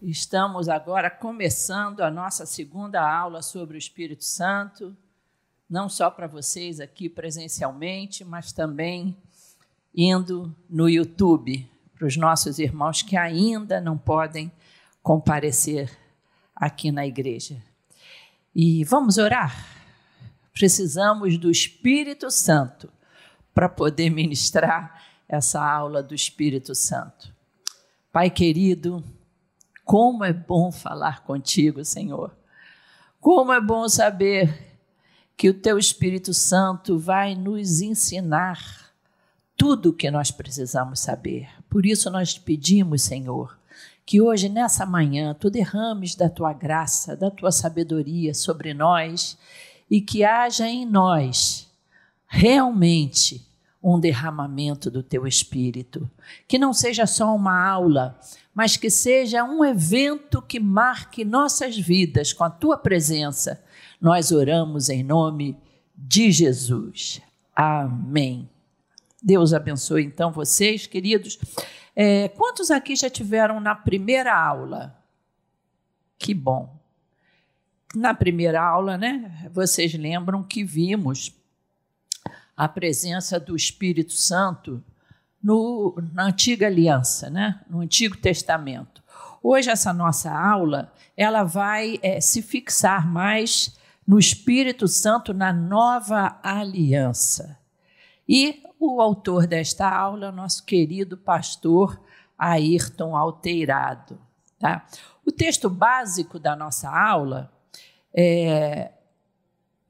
[0.00, 4.96] Estamos agora começando a nossa segunda aula sobre o Espírito Santo,
[5.68, 9.16] não só para vocês aqui presencialmente, mas também
[9.92, 14.52] indo no YouTube, para os nossos irmãos que ainda não podem
[15.02, 15.90] comparecer
[16.54, 17.60] aqui na igreja.
[18.54, 19.66] E vamos orar?
[20.52, 22.88] Precisamos do Espírito Santo
[23.52, 27.34] para poder ministrar essa aula do Espírito Santo.
[28.12, 29.02] Pai querido,
[29.88, 32.36] como é bom falar contigo, Senhor.
[33.18, 34.76] Como é bom saber
[35.34, 38.92] que o teu Espírito Santo vai nos ensinar
[39.56, 41.48] tudo o que nós precisamos saber.
[41.70, 43.58] Por isso nós te pedimos, Senhor,
[44.04, 49.38] que hoje, nessa manhã, tu derrames da tua graça, da tua sabedoria sobre nós
[49.90, 51.66] e que haja em nós
[52.26, 53.48] realmente
[53.82, 56.10] um derramamento do teu espírito.
[56.46, 58.20] Que não seja só uma aula,
[58.58, 63.62] mas que seja um evento que marque nossas vidas com a tua presença.
[64.00, 65.56] Nós oramos em nome
[65.94, 67.22] de Jesus.
[67.54, 68.50] Amém.
[69.22, 71.38] Deus abençoe então vocês, queridos.
[71.94, 75.00] É, quantos aqui já tiveram na primeira aula?
[76.18, 76.76] Que bom.
[77.94, 79.48] Na primeira aula, né?
[79.52, 81.32] Vocês lembram que vimos
[82.56, 84.82] a presença do Espírito Santo
[85.42, 87.60] no, na antiga aliança, né?
[87.68, 89.02] no Antigo Testamento.
[89.42, 96.38] Hoje essa nossa aula ela vai é, se fixar mais no Espírito Santo na nova
[96.42, 97.58] aliança.
[98.28, 102.00] E o autor desta aula é o nosso querido pastor
[102.38, 104.18] Ayrton Alteirado.
[104.58, 104.86] Tá?
[105.26, 107.52] O texto básico da nossa aula
[108.14, 108.92] é,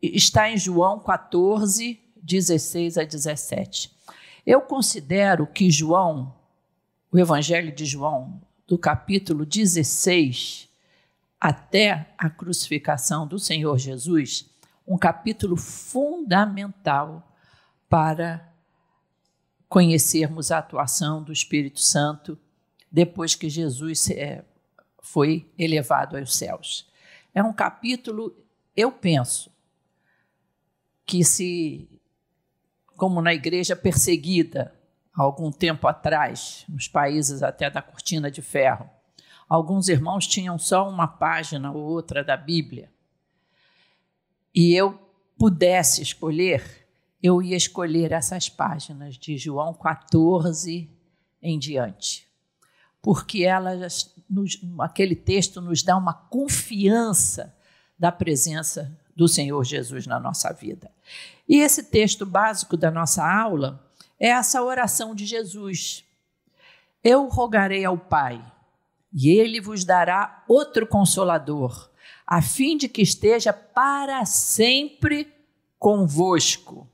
[0.02, 3.97] está em João 14, 16 a 17.
[4.48, 6.34] Eu considero que João,
[7.12, 10.70] o Evangelho de João, do capítulo 16
[11.38, 14.48] até a crucificação do Senhor Jesus,
[14.86, 17.30] um capítulo fundamental
[17.90, 18.50] para
[19.68, 22.38] conhecermos a atuação do Espírito Santo
[22.90, 24.46] depois que Jesus é,
[25.02, 26.90] foi elevado aos céus.
[27.34, 28.34] É um capítulo,
[28.74, 29.52] eu penso,
[31.04, 31.97] que se
[32.98, 34.74] como na igreja perseguida,
[35.14, 38.90] há algum tempo atrás, nos países até da cortina de ferro.
[39.48, 42.90] Alguns irmãos tinham só uma página ou outra da Bíblia.
[44.52, 44.98] E eu
[45.38, 46.88] pudesse escolher,
[47.22, 50.90] eu ia escolher essas páginas de João 14
[51.40, 52.26] em diante.
[53.00, 57.56] Porque elas, nos, aquele texto nos dá uma confiança
[57.96, 60.92] da presença do Senhor Jesus na nossa vida.
[61.48, 63.84] E esse texto básico da nossa aula
[64.16, 66.04] é essa oração de Jesus.
[67.02, 68.40] Eu rogarei ao Pai,
[69.12, 71.90] e ele vos dará outro consolador,
[72.24, 75.34] a fim de que esteja para sempre
[75.80, 76.88] convosco,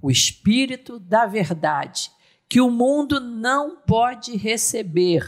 [0.00, 2.08] o Espírito da Verdade,
[2.48, 5.26] que o mundo não pode receber.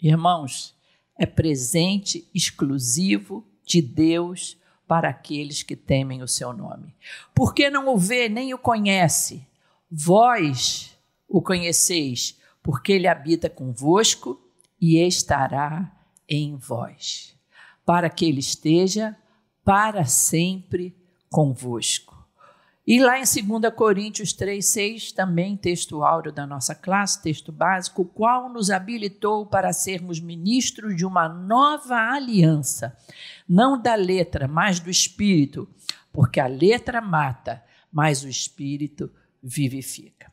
[0.00, 0.74] Irmãos,
[1.18, 6.94] é presente exclusivo de Deus para aqueles que temem o seu nome.
[7.34, 9.46] Porque não o vê nem o conhece,
[9.90, 10.96] vós
[11.28, 14.40] o conheceis, porque ele habita convosco
[14.80, 15.90] e estará
[16.28, 17.34] em vós,
[17.84, 19.16] para que ele esteja
[19.64, 20.94] para sempre
[21.30, 22.11] convosco.
[22.84, 28.04] E lá em 2 Coríntios 3, 6, também texto áureo da nossa classe, texto básico,
[28.04, 32.96] qual nos habilitou para sermos ministros de uma nova aliança,
[33.48, 35.68] não da letra, mas do espírito,
[36.12, 40.32] porque a letra mata, mas o espírito vivifica.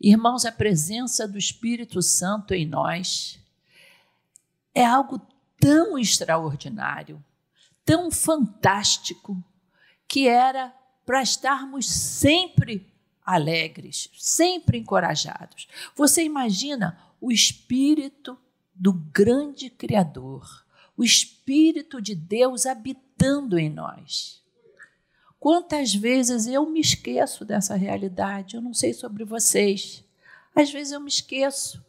[0.00, 3.38] Irmãos, a presença do Espírito Santo em nós
[4.74, 5.20] é algo
[5.60, 7.22] tão extraordinário,
[7.84, 9.36] tão fantástico,
[10.08, 10.74] que era
[11.10, 12.86] para estarmos sempre
[13.26, 15.66] alegres, sempre encorajados.
[15.96, 18.38] Você imagina o espírito
[18.72, 20.64] do grande Criador,
[20.96, 24.40] o espírito de Deus habitando em nós.
[25.40, 28.54] Quantas vezes eu me esqueço dessa realidade?
[28.54, 30.04] Eu não sei sobre vocês.
[30.54, 31.84] Às vezes eu me esqueço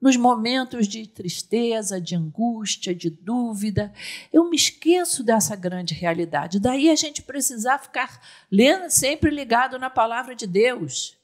[0.00, 3.92] nos momentos de tristeza, de angústia, de dúvida,
[4.32, 6.58] eu me esqueço dessa grande realidade.
[6.58, 8.20] Daí a gente precisar ficar
[8.50, 11.19] lendo, sempre ligado na palavra de Deus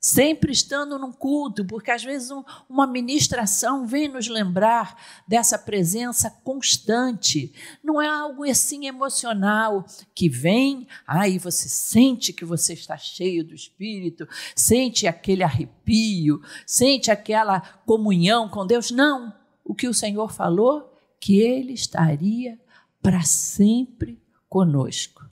[0.00, 4.96] sempre estando num culto, porque às vezes um, uma ministração vem nos lembrar
[5.26, 7.52] dessa presença constante.
[7.82, 9.84] Não é algo assim emocional
[10.14, 17.10] que vem, aí você sente que você está cheio do Espírito, sente aquele arrepio, sente
[17.10, 18.90] aquela comunhão com Deus.
[18.90, 19.36] Não.
[19.64, 20.94] o que o Senhor falou?
[21.20, 22.58] Que Ele estaria
[23.02, 25.28] para sempre conosco.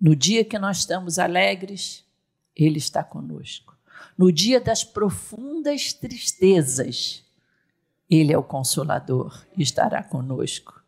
[0.00, 2.04] No dia que nós estamos alegres,
[2.58, 3.76] Ele está conosco.
[4.16, 7.24] No dia das profundas tristezas,
[8.10, 10.82] Ele é o consolador e estará conosco.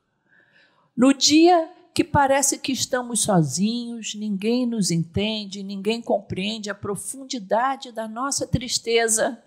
[0.96, 8.08] No dia que parece que estamos sozinhos, ninguém nos entende, ninguém compreende a profundidade da
[8.08, 9.40] nossa tristeza,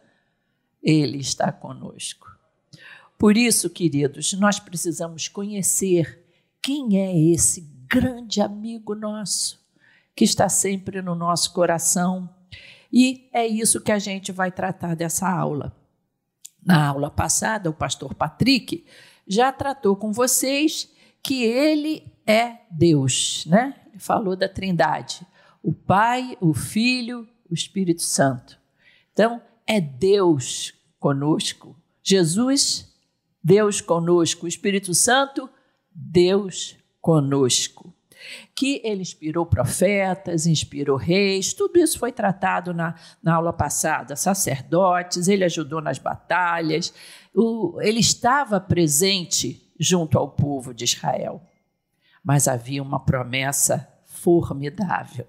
[0.81, 2.31] Ele está conosco.
[3.17, 6.25] Por isso, queridos, nós precisamos conhecer
[6.61, 9.62] quem é esse grande amigo nosso
[10.15, 12.30] que está sempre no nosso coração.
[12.92, 15.75] E é isso que a gente vai tratar dessa aula.
[16.63, 18.86] Na aula passada, o pastor Patrick
[19.27, 20.89] já tratou com vocês
[21.21, 23.75] que ele é Deus, né?
[23.98, 25.25] Falou da Trindade:
[25.62, 28.59] o Pai, o Filho, o Espírito Santo.
[29.12, 31.75] Então, é Deus conosco.
[32.01, 32.92] Jesus,
[33.44, 34.45] Deus conosco.
[34.45, 35.50] O Espírito Santo,
[35.94, 37.93] Deus conosco.
[38.55, 44.15] Que ele inspirou profetas, inspirou reis, tudo isso foi tratado na, na aula passada.
[44.15, 46.93] Sacerdotes, ele ajudou nas batalhas,
[47.33, 51.41] o, ele estava presente junto ao povo de Israel
[52.23, 55.27] mas havia uma promessa formidável.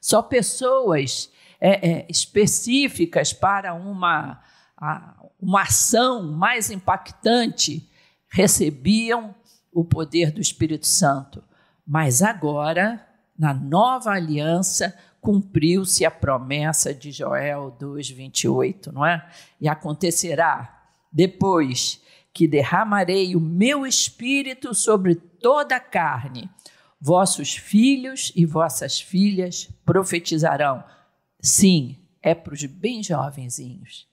[0.00, 4.42] Só pessoas é, é, específicas para uma,
[4.76, 7.88] a, uma ação mais impactante
[8.28, 9.34] recebiam
[9.72, 11.42] o poder do Espírito Santo.
[11.86, 13.06] Mas agora,
[13.38, 19.24] na nova aliança, cumpriu-se a promessa de Joel 2:28, não é?
[19.60, 22.02] E acontecerá depois
[22.32, 26.50] que derramarei o meu espírito sobre toda a carne.
[27.00, 30.84] Vossos filhos e vossas filhas profetizarão.
[31.40, 34.06] Sim, é para os bem jovenzinhos.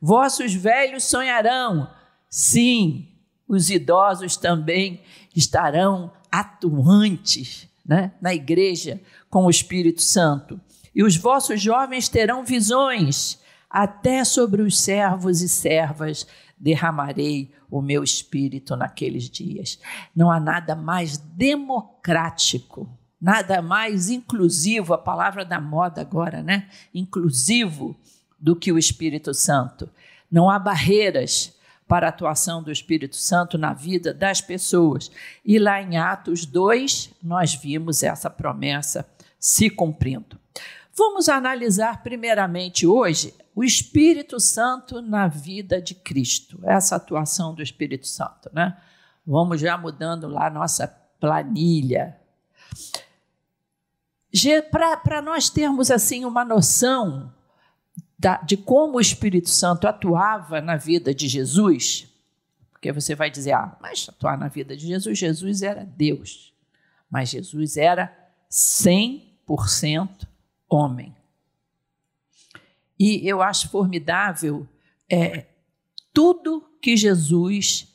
[0.00, 1.90] Vossos velhos sonharão.
[2.28, 3.08] Sim,
[3.46, 5.02] os idosos também
[5.34, 10.60] estarão atuantes né, na igreja com o Espírito Santo.
[10.94, 13.38] E os vossos jovens terão visões,
[13.70, 16.26] até sobre os servos e servas
[16.58, 19.78] derramarei o meu espírito naqueles dias.
[20.14, 22.88] Não há nada mais democrático,
[23.20, 26.68] nada mais inclusivo, a palavra da moda agora, né?
[26.94, 27.96] Inclusivo
[28.38, 29.88] do que o Espírito Santo.
[30.30, 31.54] Não há barreiras
[31.88, 35.10] para a atuação do Espírito Santo na vida das pessoas.
[35.44, 39.08] E lá em Atos 2, nós vimos essa promessa
[39.40, 40.38] se cumprindo.
[40.94, 48.06] Vamos analisar primeiramente hoje o Espírito Santo na vida de Cristo, essa atuação do Espírito
[48.06, 48.76] Santo, né?
[49.26, 50.86] Vamos já mudando lá nossa
[51.18, 52.16] planilha.
[55.02, 57.32] Para nós termos assim uma noção
[58.18, 62.08] da, de como o Espírito Santo atuava na vida de Jesus,
[62.72, 66.52] porque você vai dizer, ah, mas atuar na vida de Jesus, Jesus era Deus,
[67.08, 68.12] mas Jesus era
[68.50, 70.26] 100%
[70.68, 71.14] homem.
[72.98, 74.66] E eu acho formidável
[75.08, 75.46] é,
[76.12, 77.86] tudo que Jesus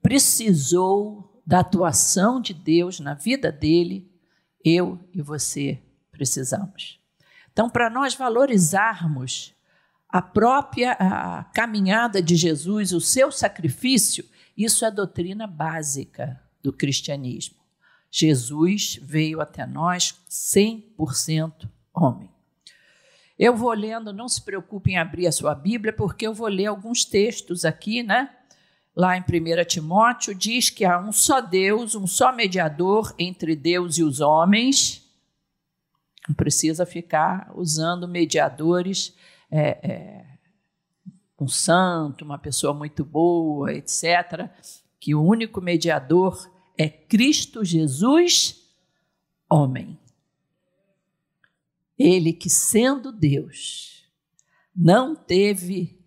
[0.00, 4.10] precisou da atuação de Deus na vida dele,
[4.64, 6.98] eu e você precisamos.
[7.52, 9.55] Então, para nós valorizarmos
[10.08, 14.24] a própria a caminhada de Jesus, o seu sacrifício,
[14.56, 17.56] isso é doutrina básica do cristianismo.
[18.10, 22.30] Jesus veio até nós 100% homem.
[23.38, 26.66] Eu vou lendo, não se preocupe em abrir a sua Bíblia, porque eu vou ler
[26.66, 28.30] alguns textos aqui, né?
[28.94, 33.98] Lá em 1 Timóteo, diz que há um só Deus, um só mediador entre Deus
[33.98, 35.06] e os homens.
[36.26, 39.14] Não precisa ficar usando mediadores,
[39.50, 40.38] é, é,
[41.38, 44.50] um santo, uma pessoa muito boa, etc.
[44.98, 48.66] Que o único mediador é Cristo Jesus,
[49.50, 49.98] homem.
[51.98, 54.06] Ele que, sendo Deus,
[54.74, 55.98] não teve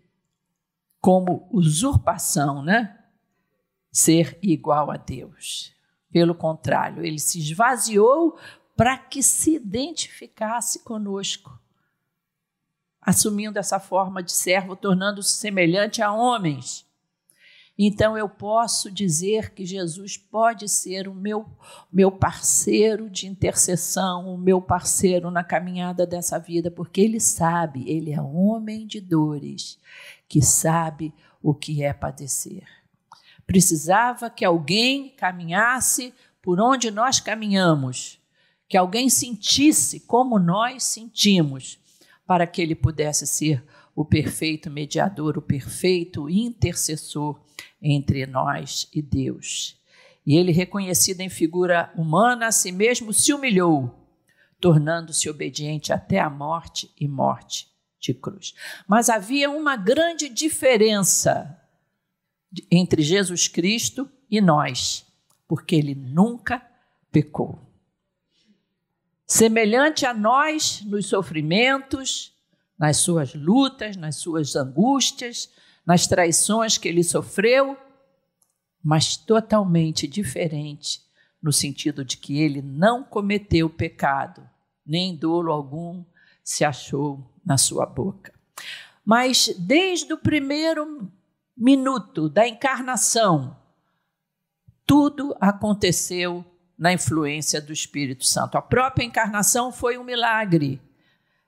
[1.01, 2.95] como usurpação, né?
[3.91, 5.73] Ser igual a Deus.
[6.11, 8.37] Pelo contrário, ele se esvaziou
[8.75, 11.58] para que se identificasse conosco,
[13.09, 16.89] assumindo essa forma de servo, tornando-se semelhante a homens
[17.81, 21.45] então eu posso dizer que Jesus pode ser o meu,
[21.89, 28.11] meu parceiro de intercessão, o meu parceiro na caminhada dessa vida, porque ele sabe, ele
[28.11, 29.79] é homem de dores,
[30.27, 32.67] que sabe o que é padecer.
[33.47, 38.19] Precisava que alguém caminhasse por onde nós caminhamos,
[38.67, 41.79] que alguém sentisse como nós sentimos,
[42.29, 43.63] para que ele pudesse ser
[43.95, 47.41] o perfeito mediador, o perfeito intercessor
[47.81, 49.75] entre nós e Deus.
[50.23, 54.07] E ele, reconhecido em figura humana, a si mesmo se humilhou,
[54.59, 57.67] tornando-se obediente até a morte e morte
[57.99, 58.53] de cruz.
[58.87, 61.59] Mas havia uma grande diferença
[62.69, 65.03] entre Jesus Cristo e nós,
[65.47, 66.61] porque ele nunca
[67.11, 67.68] pecou.
[69.31, 72.35] Semelhante a nós nos sofrimentos,
[72.79, 75.51] nas suas lutas, nas suas angústias,
[75.85, 77.77] nas traições que ele sofreu,
[78.83, 81.03] mas totalmente diferente,
[81.39, 84.49] no sentido de que ele não cometeu pecado,
[84.83, 86.03] nem dolo algum
[86.43, 88.33] se achou na sua boca.
[89.05, 91.07] Mas desde o primeiro
[91.55, 93.55] minuto da encarnação,
[94.87, 96.43] tudo aconteceu
[96.79, 98.57] na influência do Espírito Santo.
[98.57, 100.81] A própria encarnação foi um milagre.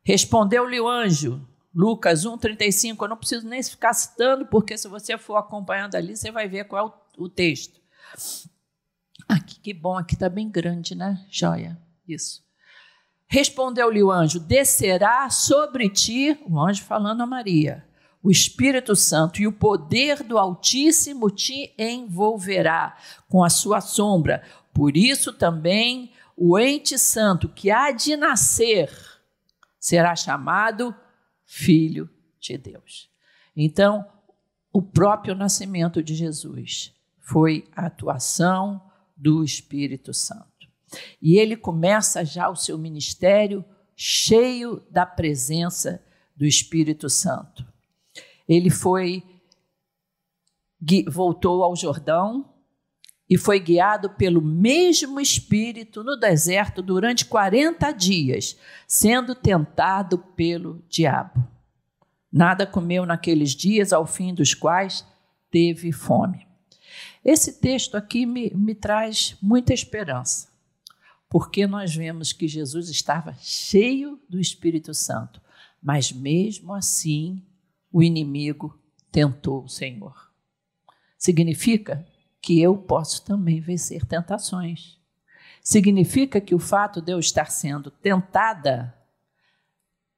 [0.03, 2.97] Respondeu-lhe o anjo, Lucas 1,35.
[3.01, 6.65] Eu não preciso nem ficar citando, porque se você for acompanhando ali, você vai ver
[6.65, 7.79] qual é o, o texto.
[9.29, 11.25] Aqui, que bom, aqui está bem grande, né?
[11.29, 11.79] Joia.
[12.05, 12.43] Isso.
[13.25, 17.85] Respondeu-lhe o anjo: Descerá sobre ti, o anjo falando a Maria,
[18.21, 22.97] o Espírito Santo e o poder do Altíssimo te envolverá
[23.29, 24.43] com a sua sombra.
[24.73, 28.89] Por isso também o ente santo que há de nascer
[29.79, 30.95] será chamado
[31.45, 32.09] Filho
[32.39, 33.09] de Deus.
[33.55, 34.05] Então,
[34.71, 38.81] o próprio nascimento de Jesus foi a atuação
[39.15, 40.47] do Espírito Santo.
[41.21, 43.63] E ele começa já o seu ministério
[43.95, 46.03] cheio da presença
[46.35, 47.65] do Espírito Santo.
[48.47, 49.23] Ele foi
[51.07, 52.50] voltou ao Jordão
[53.31, 61.47] e foi guiado pelo mesmo Espírito no deserto durante 40 dias, sendo tentado pelo diabo.
[62.29, 65.07] Nada comeu naqueles dias, ao fim dos quais
[65.49, 66.45] teve fome.
[67.23, 70.51] Esse texto aqui me, me traz muita esperança
[71.29, 75.41] porque nós vemos que Jesus estava cheio do Espírito Santo,
[75.81, 77.41] mas mesmo assim
[77.89, 78.77] o inimigo
[79.09, 80.29] tentou o Senhor.
[81.17, 82.05] Significa
[82.41, 84.99] que eu posso também vencer tentações.
[85.61, 88.95] Significa que o fato de eu estar sendo tentada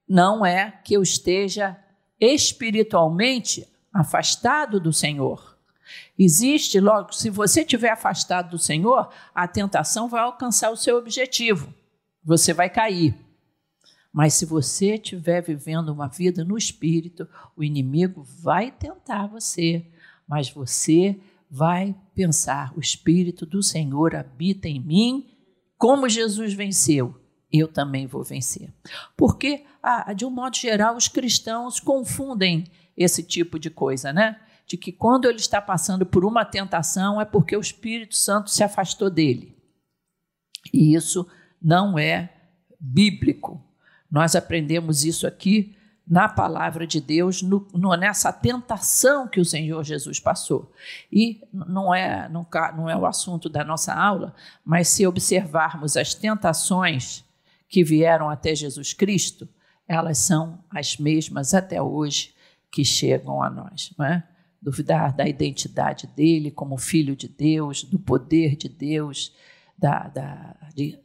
[0.08, 1.77] não é que eu esteja
[2.20, 5.58] espiritualmente afastado do Senhor.
[6.18, 11.74] Existe, logo, se você estiver afastado do Senhor, a tentação vai alcançar o seu objetivo.
[12.24, 13.15] Você vai cair.
[14.12, 19.86] Mas se você estiver vivendo uma vida no espírito, o inimigo vai tentar você,
[20.27, 21.20] mas você
[21.53, 25.29] vai pensar: o espírito do Senhor habita em mim,
[25.77, 27.15] como Jesus venceu,
[27.51, 28.74] eu também vou vencer.
[29.15, 29.63] Porque,
[30.15, 32.63] de um modo geral, os cristãos confundem
[32.98, 34.39] esse tipo de coisa, né?
[34.65, 38.63] de que quando ele está passando por uma tentação é porque o Espírito Santo se
[38.63, 39.55] afastou dele.
[40.74, 41.27] E isso
[41.62, 42.33] não é
[42.79, 43.62] bíblico.
[44.10, 49.83] Nós aprendemos isso aqui na palavra de Deus, no, no, nessa tentação que o Senhor
[49.83, 50.72] Jesus passou.
[51.12, 52.45] E não é, não,
[52.75, 54.33] não é o assunto da nossa aula,
[54.65, 57.24] mas se observarmos as tentações
[57.69, 59.48] que vieram até Jesus Cristo,
[59.88, 62.33] elas são as mesmas até hoje
[62.72, 63.93] que chegam a nós.
[63.98, 64.24] Não é?
[64.63, 69.36] duvidar da identidade dele como filho de Deus, do poder de Deus,
[69.77, 70.98] da, da, de,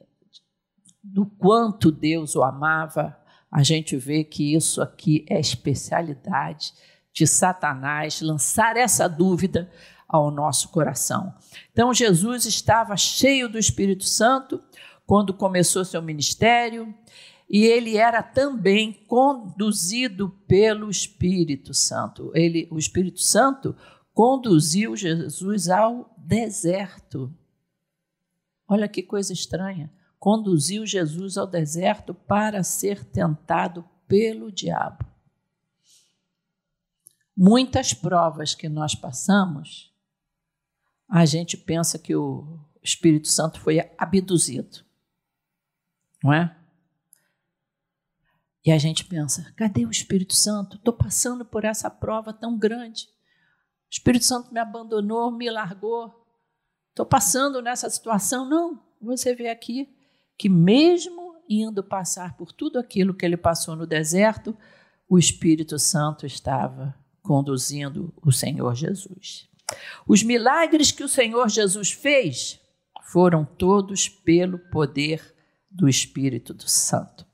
[1.02, 3.17] do quanto Deus o amava,
[3.50, 6.72] a gente vê que isso aqui é especialidade
[7.12, 9.70] de Satanás lançar essa dúvida
[10.06, 11.34] ao nosso coração.
[11.72, 14.62] Então, Jesus estava cheio do Espírito Santo
[15.06, 16.94] quando começou seu ministério,
[17.48, 22.30] e ele era também conduzido pelo Espírito Santo.
[22.34, 23.74] Ele, o Espírito Santo
[24.12, 27.32] conduziu Jesus ao deserto.
[28.68, 29.90] Olha que coisa estranha.
[30.18, 35.06] Conduziu Jesus ao deserto para ser tentado pelo diabo.
[37.36, 39.94] Muitas provas que nós passamos,
[41.08, 44.84] a gente pensa que o Espírito Santo foi abduzido.
[46.22, 46.56] Não é?
[48.64, 50.76] E a gente pensa: cadê o Espírito Santo?
[50.76, 53.04] Estou passando por essa prova tão grande.
[53.04, 56.26] O Espírito Santo me abandonou, me largou.
[56.90, 58.44] Estou passando nessa situação.
[58.44, 59.96] Não, você vê aqui
[60.38, 64.56] que, mesmo indo passar por tudo aquilo que ele passou no deserto,
[65.08, 69.48] o Espírito Santo estava conduzindo o Senhor Jesus.
[70.06, 72.60] Os milagres que o Senhor Jesus fez
[73.02, 75.34] foram todos pelo poder
[75.70, 77.26] do Espírito Santo.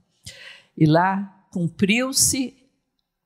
[0.77, 2.57] E lá cumpriu-se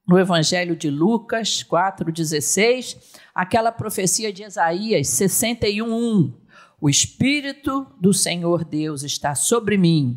[0.06, 2.96] no Evangelho de Lucas 4,16,
[3.34, 6.32] aquela profecia de Isaías 61:1.
[6.80, 10.16] O Espírito do Senhor Deus está sobre mim,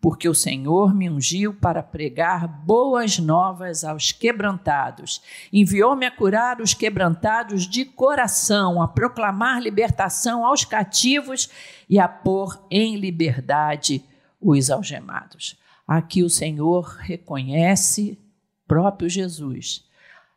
[0.00, 5.20] porque o Senhor me ungiu para pregar boas novas aos quebrantados.
[5.52, 11.50] Enviou-me a curar os quebrantados de coração, a proclamar libertação aos cativos
[11.86, 14.02] e a pôr em liberdade
[14.40, 15.58] os algemados.
[15.86, 18.18] Aqui o Senhor reconhece
[18.66, 19.84] próprio Jesus,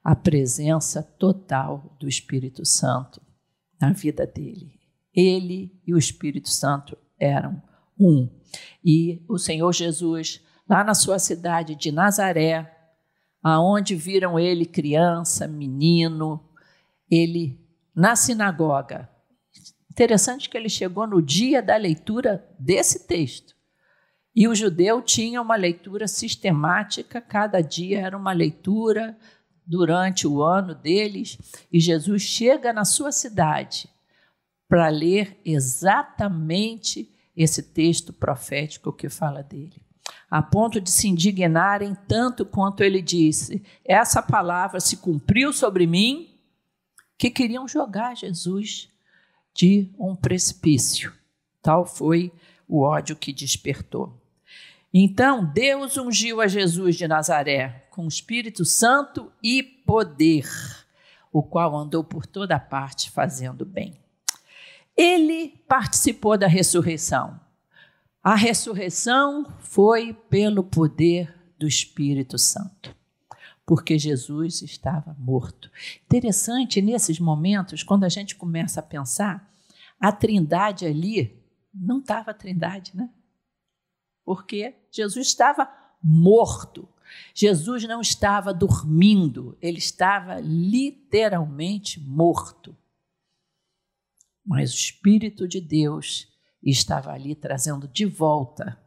[0.03, 3.21] a presença total do Espírito Santo
[3.79, 4.82] na vida dele.
[5.15, 7.61] Ele e o Espírito Santo eram
[7.99, 8.29] um.
[8.83, 12.69] E o Senhor Jesus, lá na sua cidade de Nazaré,
[13.41, 16.43] aonde viram ele criança, menino,
[17.09, 17.59] ele
[17.95, 19.09] na sinagoga.
[19.91, 23.53] Interessante que ele chegou no dia da leitura desse texto.
[24.35, 29.15] E o judeu tinha uma leitura sistemática, cada dia era uma leitura
[29.65, 31.37] durante o ano deles,
[31.71, 33.92] e Jesus chega na sua cidade
[34.67, 39.81] para ler exatamente esse texto profético que fala dele,
[40.29, 46.29] a ponto de se indignarem tanto quanto ele disse: Essa palavra se cumpriu sobre mim,
[47.17, 48.89] que queriam jogar Jesus
[49.53, 51.13] de um precipício.
[51.61, 52.31] Tal foi
[52.67, 54.19] o ódio que despertou.
[54.93, 60.47] Então, Deus ungiu a Jesus de Nazaré com o Espírito Santo e poder,
[61.31, 64.02] o qual andou por toda parte fazendo bem.
[64.95, 67.39] Ele participou da ressurreição.
[68.23, 72.95] A ressurreição foi pelo poder do Espírito Santo,
[73.65, 75.69] porque Jesus estava morto.
[76.05, 79.51] Interessante nesses momentos, quando a gente começa a pensar,
[79.99, 81.41] a Trindade ali
[81.73, 83.09] não estava a Trindade, né?
[84.25, 85.69] porque Jesus estava
[86.01, 86.87] morto.
[87.33, 92.75] Jesus não estava dormindo, ele estava literalmente morto.
[94.45, 96.27] Mas o Espírito de Deus
[96.61, 98.79] estava ali trazendo de volta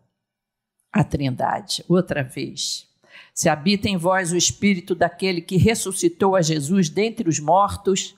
[0.93, 2.89] a Trindade, outra vez.
[3.35, 8.15] Se habita em vós o Espírito daquele que ressuscitou a Jesus dentre os mortos.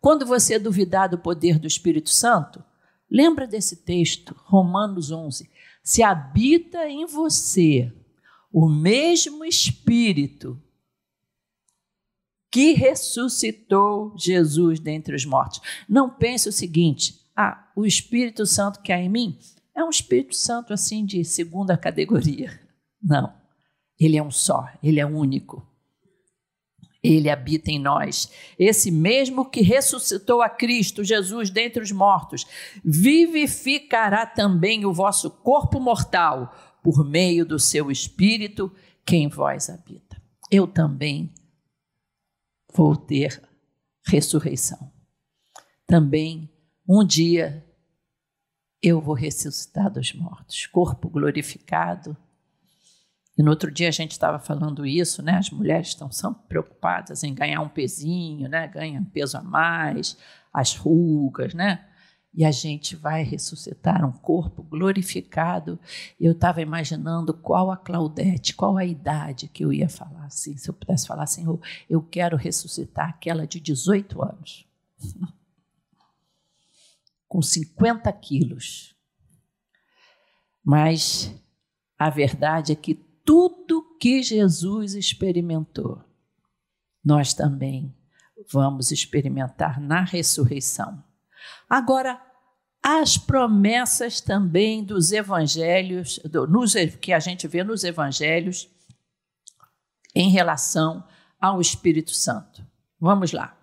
[0.00, 2.62] Quando você duvidar do poder do Espírito Santo,
[3.10, 5.48] lembra desse texto, Romanos 11
[5.86, 7.92] se habita em você
[8.52, 10.60] o mesmo Espírito
[12.50, 15.60] que ressuscitou Jesus dentre os mortos.
[15.88, 19.38] Não pense o seguinte: ah, o Espírito Santo que há em mim
[19.74, 22.58] é um Espírito Santo assim de segunda categoria.
[23.02, 23.32] Não.
[23.98, 25.66] Ele é um só, ele é único.
[27.02, 28.30] Ele habita em nós.
[28.58, 32.44] Esse mesmo que ressuscitou a Cristo Jesus dentre os mortos,
[32.84, 38.72] vivificará também o vosso corpo mortal por meio do seu Espírito
[39.04, 40.20] que em vós habita.
[40.50, 41.32] Eu também
[42.76, 43.42] vou ter
[44.06, 44.92] ressurreição.
[45.86, 46.50] Também
[46.86, 47.64] um dia
[48.82, 52.14] eu vou ressuscitar dos mortos, corpo glorificado
[53.38, 55.36] e no outro dia a gente estava falando isso, né?
[55.38, 58.68] As mulheres estão sempre preocupadas em ganhar um pezinho, né?
[58.68, 60.16] Ganham peso a mais,
[60.52, 61.86] as rugas, né?
[62.36, 65.80] E a gente vai ressuscitar um corpo glorificado.
[66.20, 70.54] Eu estava imaginando qual a Claudete, qual a idade que eu ia falar assim.
[70.58, 74.68] Se eu pudesse falar eu, eu quero ressuscitar aquela de 18 anos,
[77.26, 78.94] com 50 quilos.
[80.62, 81.34] Mas
[81.98, 82.94] a verdade é que
[83.24, 86.04] tudo que Jesus experimentou,
[87.02, 87.96] nós também
[88.52, 91.02] vamos experimentar na ressurreição.
[91.68, 92.25] Agora,
[92.88, 98.68] as promessas também dos evangelhos, do, nos, que a gente vê nos evangelhos,
[100.14, 101.02] em relação
[101.40, 102.64] ao Espírito Santo.
[103.00, 103.58] Vamos lá.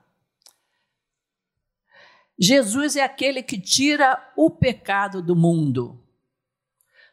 [2.38, 5.98] Jesus é aquele que tira o pecado do mundo.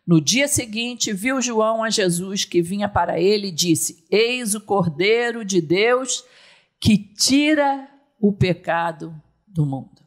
[0.05, 4.61] No dia seguinte, viu João a Jesus que vinha para ele e disse: Eis o
[4.61, 6.25] Cordeiro de Deus
[6.81, 9.15] que tira o pecado
[9.47, 10.00] do mundo.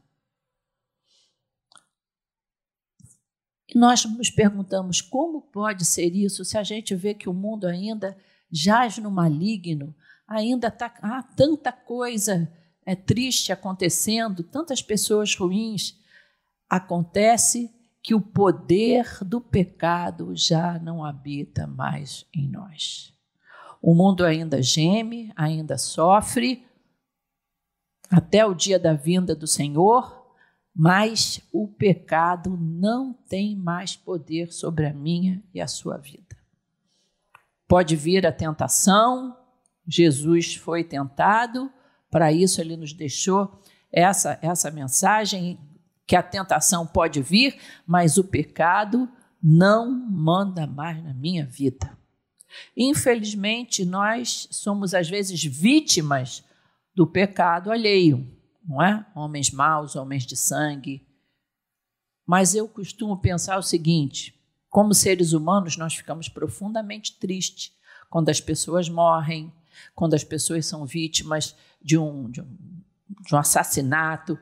[3.73, 7.65] E nós nos perguntamos como pode ser isso se a gente vê que o mundo
[7.65, 8.15] ainda
[8.51, 9.95] jaz no maligno,
[10.27, 12.51] ainda tá, há tanta coisa
[12.85, 15.97] é, triste acontecendo, tantas pessoas ruins.
[16.69, 23.13] Acontece que o poder do pecado já não habita mais em nós.
[23.81, 26.65] O mundo ainda geme, ainda sofre,
[28.09, 30.22] até o dia da vinda do Senhor,
[30.75, 36.35] mas o pecado não tem mais poder sobre a minha e a sua vida.
[37.67, 39.37] Pode vir a tentação,
[39.87, 41.71] Jesus foi tentado,
[42.09, 45.59] para isso ele nos deixou essa, essa mensagem
[46.05, 49.09] que a tentação pode vir, mas o pecado
[49.41, 51.97] não manda mais na minha vida.
[52.75, 56.43] Infelizmente, nós somos às vezes vítimas
[56.95, 58.27] do pecado alheio,
[58.63, 59.05] não é?
[59.15, 61.05] Homens maus, homens de sangue.
[62.25, 67.75] Mas eu costumo pensar o seguinte: como seres humanos, nós ficamos profundamente tristes
[68.09, 69.53] quando as pessoas morrem,
[69.93, 72.57] quando as pessoas são vítimas de um, de um,
[73.25, 74.37] de um assassinato.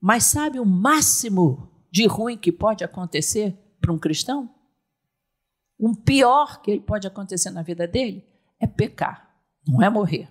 [0.00, 4.54] Mas sabe o máximo de ruim que pode acontecer para um cristão?
[5.78, 8.24] O pior que pode acontecer na vida dele
[8.58, 9.32] é pecar,
[9.66, 10.30] não é morrer.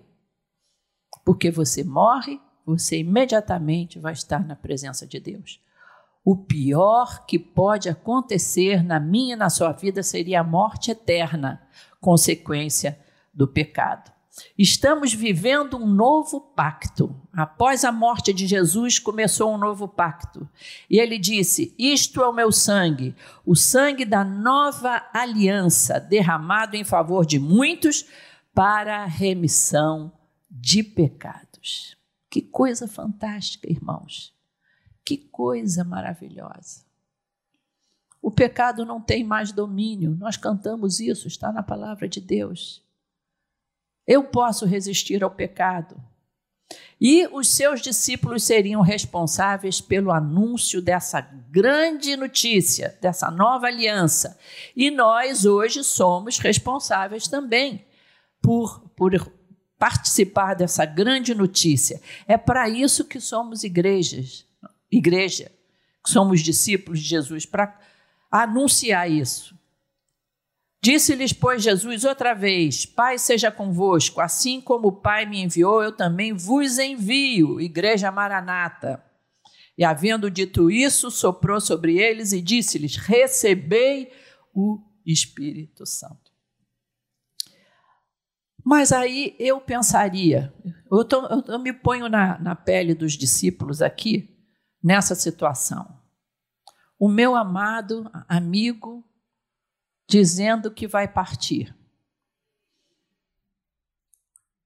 [1.24, 5.62] Porque você morre, você imediatamente vai estar na presença de Deus.
[6.24, 11.62] O pior que pode acontecer na minha e na sua vida seria a morte eterna,
[12.02, 13.00] consequência
[13.34, 14.12] do pecado.
[14.58, 17.16] Estamos vivendo um novo pacto.
[17.34, 20.48] Após a morte de Jesus, começou um novo pacto.
[20.90, 26.84] E ele disse: Isto é o meu sangue, o sangue da nova aliança, derramado em
[26.84, 28.06] favor de muitos
[28.54, 30.12] para a remissão
[30.52, 31.97] de pecados.
[32.30, 34.36] Que coisa fantástica, irmãos.
[35.06, 36.86] Que coisa maravilhosa.
[38.22, 40.16] O pecado não tem mais domínio.
[40.20, 42.84] Nós cantamos isso, está na palavra de Deus.
[44.06, 46.02] Eu posso resistir ao pecado.
[47.00, 54.38] E os seus discípulos seriam responsáveis pelo anúncio dessa grande notícia, dessa nova aliança.
[54.76, 57.86] E nós hoje somos responsáveis também
[58.42, 59.14] por, por
[59.78, 62.02] participar dessa grande notícia.
[62.28, 64.46] É para isso que somos igrejas,
[64.92, 65.52] igreja,
[66.04, 67.78] que somos discípulos de Jesus, para
[68.32, 69.58] anunciar isso.
[70.82, 75.92] Disse-lhes, pois, Jesus outra vez: Pai seja convosco, assim como o Pai me enviou, eu
[75.92, 79.04] também vos envio, Igreja Maranata.
[79.78, 84.12] E havendo dito isso, soprou sobre eles e disse-lhes: Recebei
[84.54, 86.27] o Espírito Santo.
[88.70, 90.54] Mas aí eu pensaria,
[90.92, 94.38] eu, tô, eu me ponho na, na pele dos discípulos aqui,
[94.84, 95.98] nessa situação.
[97.00, 99.10] O meu amado amigo
[100.06, 101.74] dizendo que vai partir.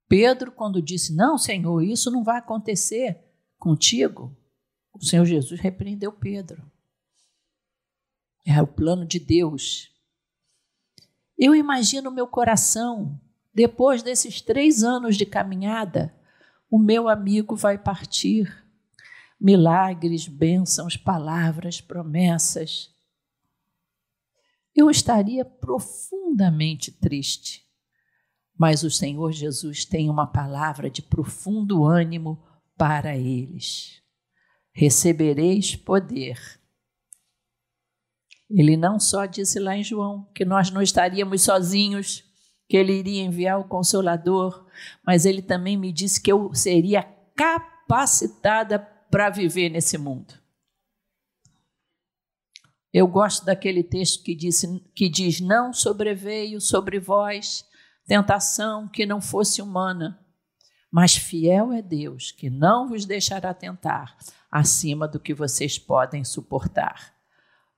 [0.10, 3.24] Pedro, quando disse: Não, Senhor, isso não vai acontecer
[3.60, 4.36] contigo,
[4.94, 6.66] o Senhor Jesus repreendeu Pedro.
[8.48, 9.92] É o plano de Deus.
[11.38, 13.22] Eu imagino o meu coração,
[13.54, 16.14] depois desses três anos de caminhada,
[16.70, 18.64] o meu amigo vai partir.
[19.40, 22.92] Milagres, bênçãos, palavras, promessas
[24.76, 27.68] eu estaria profundamente triste.
[28.58, 32.44] Mas o Senhor Jesus tem uma palavra de profundo ânimo
[32.78, 34.02] para eles.
[34.72, 36.40] Recebereis poder.
[38.50, 42.24] Ele não só disse lá em João que nós não estaríamos sozinhos,
[42.72, 44.66] que ele iria enviar o consolador,
[45.06, 47.04] mas ele também me disse que eu seria
[47.36, 50.36] capacitada para viver nesse mundo.
[52.94, 57.66] Eu gosto daquele texto que, disse, que diz: Não sobreveio sobre vós
[58.08, 60.18] tentação que não fosse humana,
[60.90, 64.16] mas fiel é Deus, que não vos deixará tentar
[64.50, 67.14] acima do que vocês podem suportar.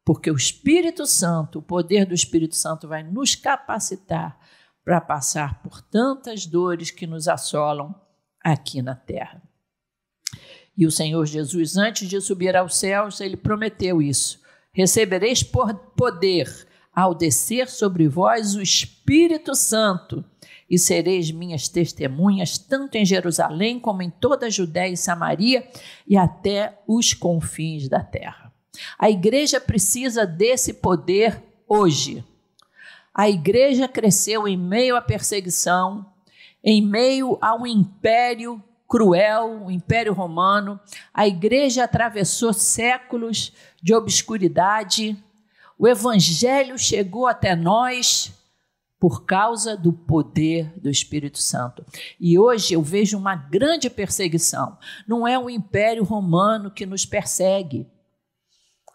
[0.06, 4.38] Porque o Espírito Santo, o poder do Espírito Santo, vai nos capacitar
[4.84, 7.96] para passar por tantas dores que nos assolam
[8.43, 9.41] aqui na terra.
[10.76, 14.43] E o Senhor Jesus, antes de subir aos céus, ele prometeu isso
[14.74, 20.26] recebereis poder ao descer sobre vós o Espírito Santo,
[20.69, 25.67] e sereis minhas testemunhas, tanto em Jerusalém como em toda a Judéia e Samaria
[26.08, 28.52] e até os confins da terra.
[28.98, 32.24] A igreja precisa desse poder hoje.
[33.13, 36.06] A igreja cresceu em meio à perseguição,
[36.63, 40.80] em meio a um império cruel, o Império Romano.
[41.13, 45.17] A igreja atravessou séculos de obscuridade.
[45.80, 48.32] O evangelho chegou até nós
[48.99, 51.84] por causa do poder do Espírito Santo.
[52.19, 54.78] E hoje eu vejo uma grande perseguição.
[55.08, 57.86] Não é o Império Romano que nos persegue.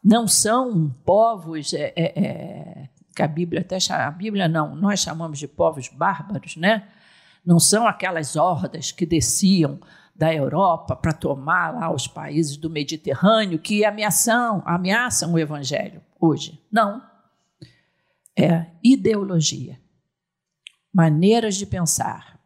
[0.02, 2.77] Não são povos é, é, é,
[3.18, 6.86] que a Bíblia até chama, a Bíblia não, nós chamamos de povos bárbaros, né?
[7.44, 9.80] Não são aquelas hordas que desciam
[10.14, 16.64] da Europa para tomar lá os países do Mediterrâneo que ameaçam, ameaçam o evangelho hoje.
[16.70, 17.02] Não.
[18.38, 19.80] É ideologia,
[20.94, 22.38] maneiras de pensar,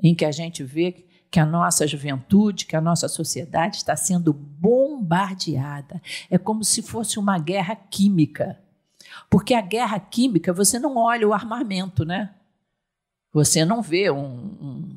[0.00, 4.32] em que a gente vê que a nossa juventude, que a nossa sociedade está sendo
[4.32, 6.00] bombardeada.
[6.30, 8.69] É como se fosse uma guerra química.
[9.30, 12.34] Porque a guerra química, você não olha o armamento, né?
[13.32, 14.88] Você não vê um, um,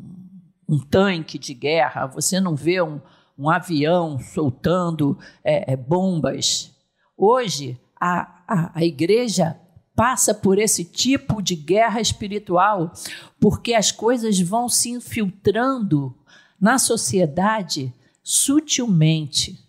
[0.67, 2.99] um tanque de guerra, você não vê um,
[3.37, 6.75] um avião soltando é, é, bombas.
[7.15, 9.55] Hoje, a, a, a igreja
[9.95, 12.91] passa por esse tipo de guerra espiritual,
[13.39, 16.15] porque as coisas vão se infiltrando
[16.59, 17.93] na sociedade
[18.23, 19.59] sutilmente,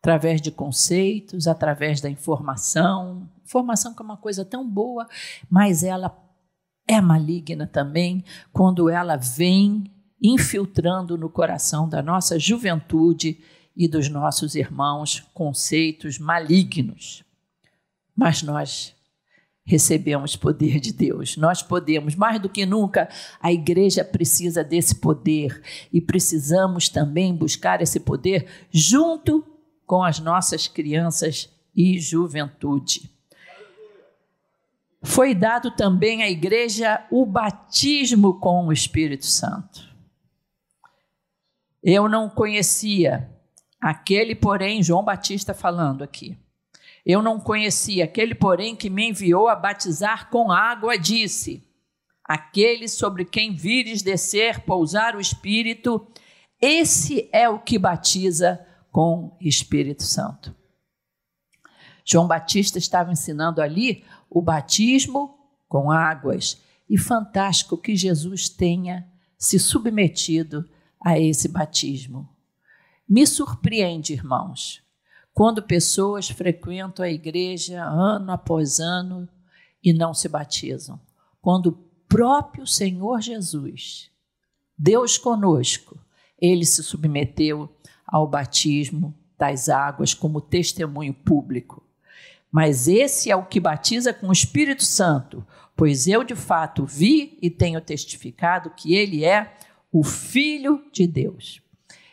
[0.00, 3.28] através de conceitos, através da informação.
[3.48, 5.08] Informação que é uma coisa tão boa,
[5.48, 6.14] mas ela
[6.86, 9.90] é maligna também quando ela vem
[10.22, 13.42] infiltrando no coração da nossa juventude
[13.74, 17.24] e dos nossos irmãos conceitos malignos.
[18.14, 18.94] Mas nós
[19.64, 21.38] recebemos poder de Deus.
[21.38, 23.08] Nós podemos, mais do que nunca,
[23.40, 29.42] a igreja precisa desse poder e precisamos também buscar esse poder junto
[29.86, 33.17] com as nossas crianças e juventude.
[35.02, 39.88] Foi dado também à igreja o batismo com o Espírito Santo.
[41.82, 43.30] Eu não conhecia
[43.80, 46.36] aquele, porém, João Batista falando aqui.
[47.06, 51.64] Eu não conhecia aquele, porém, que me enviou a batizar com água, disse:
[52.24, 56.06] Aquele sobre quem vires descer, pousar o Espírito,
[56.60, 60.54] esse é o que batiza com Espírito Santo.
[62.04, 65.38] João Batista estava ensinando ali o batismo
[65.68, 70.68] com águas, e fantástico que Jesus tenha se submetido
[71.00, 72.28] a esse batismo.
[73.06, 74.82] Me surpreende, irmãos,
[75.34, 79.28] quando pessoas frequentam a igreja ano após ano
[79.84, 81.00] e não se batizam.
[81.40, 84.10] Quando o próprio Senhor Jesus,
[84.76, 85.98] Deus conosco,
[86.40, 87.70] ele se submeteu
[88.06, 91.87] ao batismo das águas como testemunho público.
[92.50, 97.38] Mas esse é o que batiza com o Espírito Santo, pois eu de fato vi
[97.42, 99.54] e tenho testificado que ele é
[99.92, 101.60] o Filho de Deus.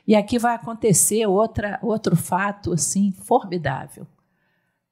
[0.07, 4.05] E aqui vai acontecer outra, outro fato assim formidável.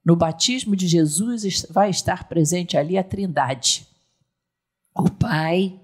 [0.03, 3.87] No batismo de Jesus vai estar presente ali a Trindade:
[4.95, 5.79] o Pai,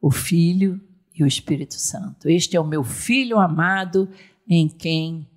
[0.00, 0.80] o Filho
[1.14, 2.28] e o Espírito Santo.
[2.28, 4.08] Este é o meu filho amado
[4.48, 5.28] em quem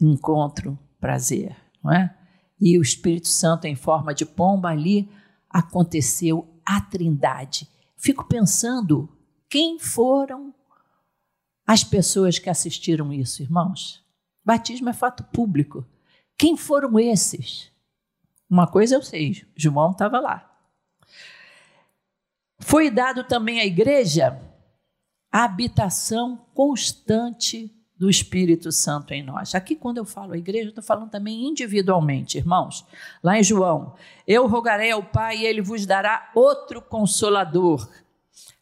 [0.00, 2.14] encontro prazer, não é?
[2.64, 5.10] E o Espírito Santo em forma de pomba ali
[5.50, 7.68] aconteceu a Trindade.
[7.96, 9.08] Fico pensando
[9.48, 10.54] quem foram
[11.66, 14.00] as pessoas que assistiram isso, irmãos?
[14.44, 15.84] Batismo é fato público.
[16.38, 17.68] Quem foram esses?
[18.48, 20.48] Uma coisa eu sei, João estava lá.
[22.60, 24.40] Foi dado também à igreja
[25.32, 29.54] a habitação constante do Espírito Santo em nós.
[29.54, 32.84] Aqui, quando eu falo a igreja, estou falando também individualmente, irmãos.
[33.22, 33.94] Lá em João,
[34.26, 37.88] eu rogarei ao Pai e ele vos dará outro consolador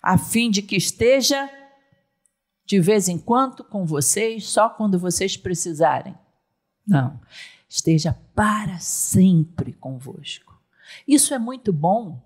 [0.03, 1.49] a fim de que esteja
[2.67, 6.15] de vez em quando com vocês, só quando vocês precisarem.
[6.87, 7.19] Não,
[7.67, 10.61] esteja para sempre convosco.
[11.09, 12.21] Isso é muito bom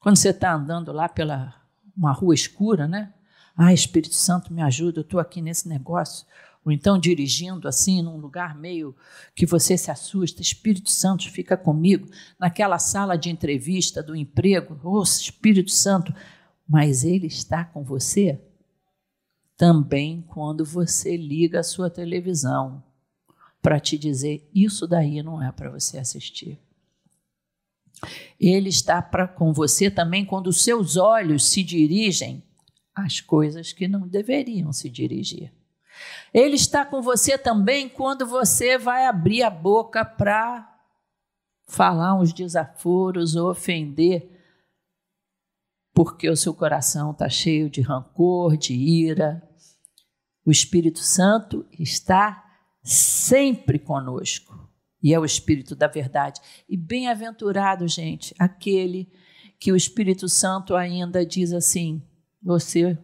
[0.00, 1.54] quando você está andando lá pela
[1.96, 3.14] uma rua escura, né?
[3.62, 6.26] Ah, Espírito Santo, me ajuda, eu estou aqui nesse negócio.
[6.64, 8.96] Ou então dirigindo assim, num lugar meio
[9.34, 10.40] que você se assusta.
[10.40, 12.08] Espírito Santo, fica comigo.
[12.38, 14.80] Naquela sala de entrevista do emprego.
[14.82, 16.10] Oh, Espírito Santo,
[16.66, 18.40] mas Ele está com você
[19.58, 22.82] também quando você liga a sua televisão
[23.60, 26.58] para te dizer: isso daí não é para você assistir.
[28.40, 32.42] Ele está pra, com você também quando os seus olhos se dirigem
[33.04, 35.52] às coisas que não deveriam se dirigir.
[36.32, 40.66] Ele está com você também quando você vai abrir a boca para
[41.68, 44.40] falar uns desaforos ou ofender
[45.92, 49.46] porque o seu coração está cheio de rancor, de ira.
[50.44, 52.42] O Espírito Santo está
[52.82, 54.68] sempre conosco
[55.02, 56.40] e é o Espírito da verdade.
[56.68, 59.12] E bem-aventurado, gente, aquele
[59.58, 62.02] que o Espírito Santo ainda diz assim:
[62.42, 62.98] você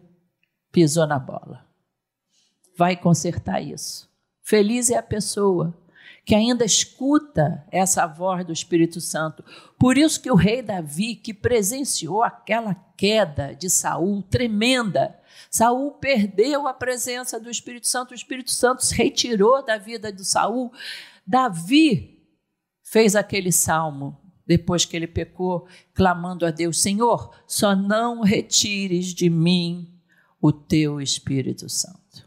[0.71, 1.65] pisou na bola.
[2.77, 4.09] Vai consertar isso.
[4.43, 5.75] Feliz é a pessoa
[6.23, 9.43] que ainda escuta essa voz do Espírito Santo.
[9.79, 15.17] Por isso que o rei Davi, que presenciou aquela queda de Saul tremenda,
[15.49, 20.25] Saul perdeu a presença do Espírito Santo, o Espírito Santo se retirou da vida de
[20.25, 20.71] Saul.
[21.25, 22.21] Davi
[22.83, 29.29] fez aquele salmo depois que ele pecou, clamando a Deus: Senhor, só não retires de
[29.29, 29.93] mim
[30.41, 32.25] o teu Espírito Santo.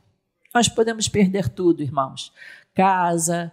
[0.54, 2.32] Nós podemos perder tudo, irmãos:
[2.74, 3.50] casa,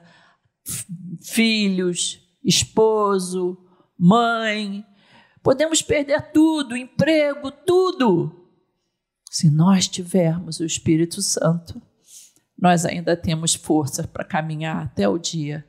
[1.21, 3.57] filhos, esposo,
[3.97, 4.85] mãe.
[5.41, 8.49] Podemos perder tudo, emprego, tudo.
[9.31, 11.81] Se nós tivermos o Espírito Santo,
[12.59, 15.65] nós ainda temos força para caminhar até o dia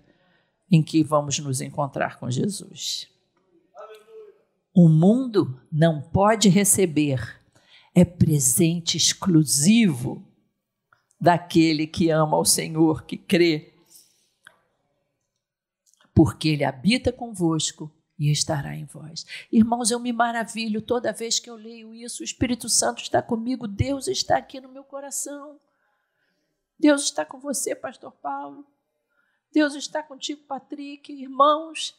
[0.70, 3.09] em que vamos nos encontrar com Jesus.
[4.74, 7.40] O mundo não pode receber,
[7.94, 10.24] é presente exclusivo
[11.20, 13.74] daquele que ama ao Senhor, que crê,
[16.14, 19.24] porque Ele habita convosco e estará em vós.
[19.50, 22.22] Irmãos, eu me maravilho toda vez que eu leio isso.
[22.22, 25.59] O Espírito Santo está comigo, Deus está aqui no meu coração.
[26.78, 28.66] Deus está com você, Pastor Paulo.
[29.52, 31.94] Deus está contigo, Patrick, irmãos.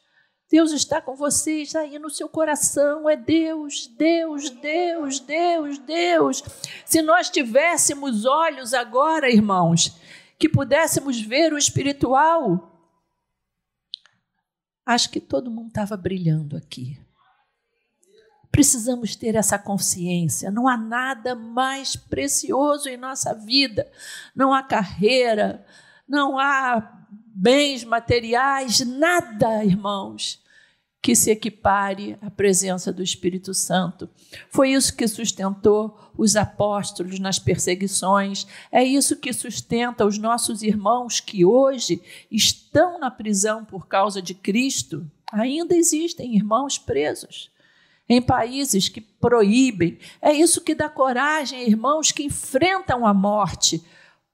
[0.49, 3.07] Deus está com vocês aí no seu coração.
[3.09, 6.43] É Deus, Deus, Deus, Deus, Deus.
[6.85, 9.95] Se nós tivéssemos olhos agora, irmãos,
[10.39, 12.71] que pudéssemos ver o espiritual,
[14.85, 16.99] acho que todo mundo estava brilhando aqui.
[18.51, 20.49] Precisamos ter essa consciência.
[20.49, 23.89] Não há nada mais precioso em nossa vida.
[24.35, 25.63] Não há carreira,
[26.07, 27.05] não há
[27.41, 30.43] bens materiais, nada, irmãos,
[31.01, 34.09] que se equipare à presença do Espírito Santo.
[34.49, 41.21] Foi isso que sustentou os apóstolos nas perseguições, é isso que sustenta os nossos irmãos
[41.21, 45.09] que hoje estão na prisão por causa de Cristo.
[45.31, 47.49] Ainda existem irmãos presos
[48.09, 49.97] em países que proíbem.
[50.21, 53.81] É isso que dá coragem, irmãos que enfrentam a morte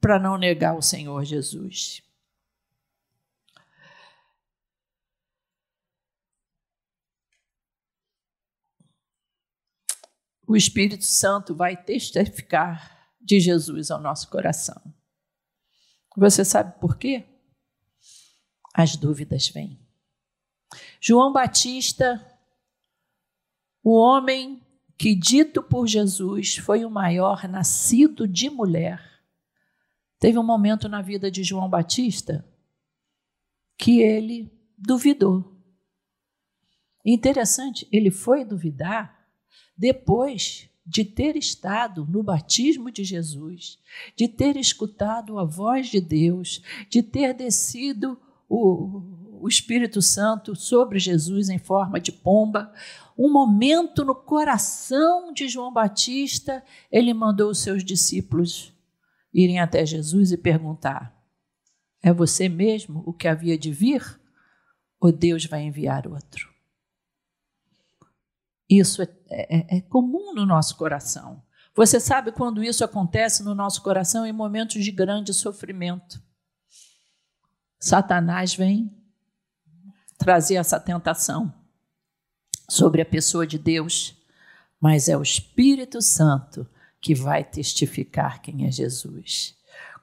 [0.02, 2.05] para não negar o Senhor Jesus.
[10.48, 14.82] O Espírito Santo vai testificar de Jesus ao nosso coração.
[16.16, 17.26] Você sabe por quê?
[18.74, 19.80] As dúvidas vêm.
[21.02, 22.24] João Batista,
[23.84, 24.62] o homem
[24.98, 29.02] que, dito por Jesus, foi o maior nascido de mulher,
[30.20, 32.48] teve um momento na vida de João Batista
[33.78, 35.54] que ele duvidou.
[37.06, 39.15] Interessante, ele foi duvidar
[39.78, 43.80] depois de ter estado no batismo de Jesus,
[44.16, 49.02] de ter escutado a voz de Deus, de ter descido o,
[49.42, 52.72] o Espírito Santo sobre Jesus em forma de pomba,
[53.18, 58.74] um momento no coração de João Batista, ele mandou os seus discípulos
[59.34, 61.16] irem até Jesus e perguntar:
[62.04, 64.04] É você mesmo o que havia de vir?
[65.00, 66.55] Ou Deus vai enviar outro?
[68.70, 71.42] Isso é, é, é, comum no nosso coração.
[71.76, 76.22] Você sabe quando isso acontece no nosso coração em momentos de grande sofrimento.
[77.80, 78.92] Satanás vem
[80.18, 81.54] trazer essa tentação
[82.70, 84.16] sobre a pessoa de Deus,
[84.80, 86.68] mas é o Espírito Santo
[87.00, 89.56] que vai testificar quem é Jesus.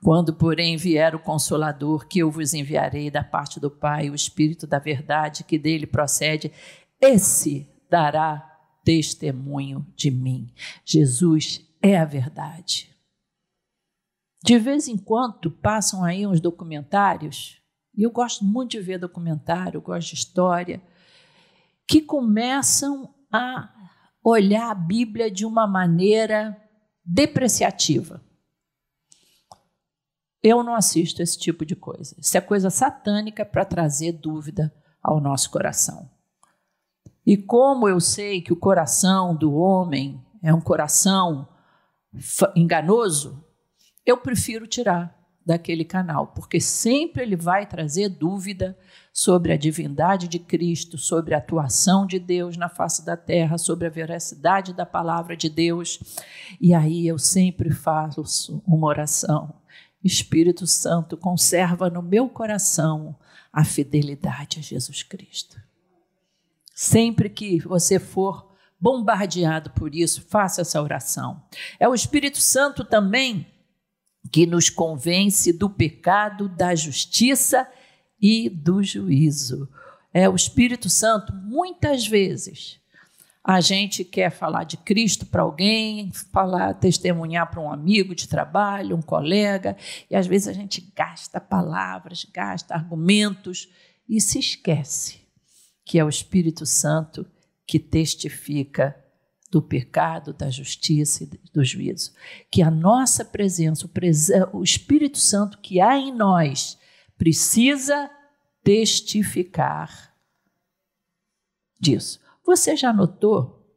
[0.04, 4.66] Quando, porém, vier o Consolador, que eu vos enviarei da parte do Pai, o Espírito
[4.66, 6.52] da verdade que dele procede,
[7.00, 8.51] esse dará
[8.84, 10.52] testemunho de mim.
[10.84, 12.94] Jesus é a verdade.
[14.44, 17.60] De vez em quando passam aí uns documentários,
[17.96, 20.82] e eu gosto muito de ver documentário, gosto de história,
[21.86, 23.72] que começam a
[24.24, 26.56] olhar a Bíblia de uma maneira
[27.04, 28.22] depreciativa.
[30.42, 32.16] Eu não assisto esse tipo de coisa.
[32.18, 36.10] Isso é coisa satânica para trazer dúvida ao nosso coração.
[37.26, 41.48] E como eu sei que o coração do homem é um coração
[42.54, 43.44] enganoso,
[44.04, 48.78] eu prefiro tirar daquele canal, porque sempre ele vai trazer dúvida
[49.12, 53.86] sobre a divindade de Cristo, sobre a atuação de Deus na face da terra, sobre
[53.86, 55.98] a veracidade da palavra de Deus.
[56.60, 59.54] E aí eu sempre faço uma oração.
[60.02, 63.16] Espírito Santo, conserva no meu coração
[63.52, 65.60] a fidelidade a Jesus Cristo.
[66.74, 68.52] Sempre que você for
[68.82, 71.40] bombardeado por isso, faça essa oração.
[71.78, 73.46] É o Espírito Santo também
[74.32, 77.68] que nos convence do pecado, da justiça
[78.20, 79.68] e do juízo.
[80.12, 82.80] É o Espírito Santo, muitas vezes,
[83.44, 88.96] a gente quer falar de Cristo para alguém, falar, testemunhar para um amigo de trabalho,
[88.96, 89.76] um colega,
[90.10, 93.68] e às vezes a gente gasta palavras, gasta argumentos
[94.08, 95.21] e se esquece
[95.92, 97.30] que é o Espírito Santo
[97.66, 98.98] que testifica
[99.50, 102.14] do pecado, da justiça e do juízo.
[102.50, 103.86] Que a nossa presença,
[104.54, 106.78] o Espírito Santo que há em nós,
[107.18, 108.10] precisa
[108.64, 110.16] testificar
[111.78, 112.18] disso.
[112.42, 113.70] Você já notou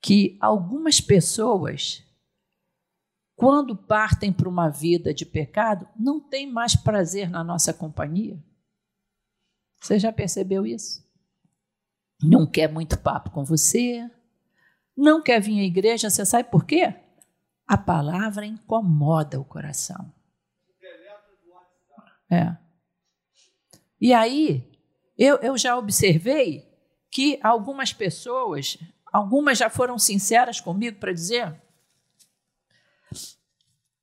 [0.00, 2.04] que algumas pessoas,
[3.34, 8.40] quando partem para uma vida de pecado, não têm mais prazer na nossa companhia?
[9.80, 11.04] Você já percebeu isso?
[12.22, 14.10] Não quer muito papo com você,
[14.96, 16.94] não quer vir à igreja, você sabe por quê?
[17.66, 20.12] A palavra incomoda o coração.
[22.30, 22.56] É.
[24.00, 24.70] E aí,
[25.16, 26.66] eu, eu já observei
[27.10, 28.78] que algumas pessoas,
[29.12, 31.54] algumas já foram sinceras comigo para dizer: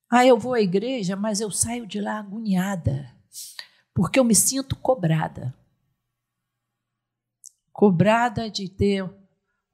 [0.09, 3.11] ah, eu vou à igreja, mas eu saio de lá agoniada,
[3.93, 5.53] porque eu me sinto cobrada.
[7.73, 9.03] Cobrada de ter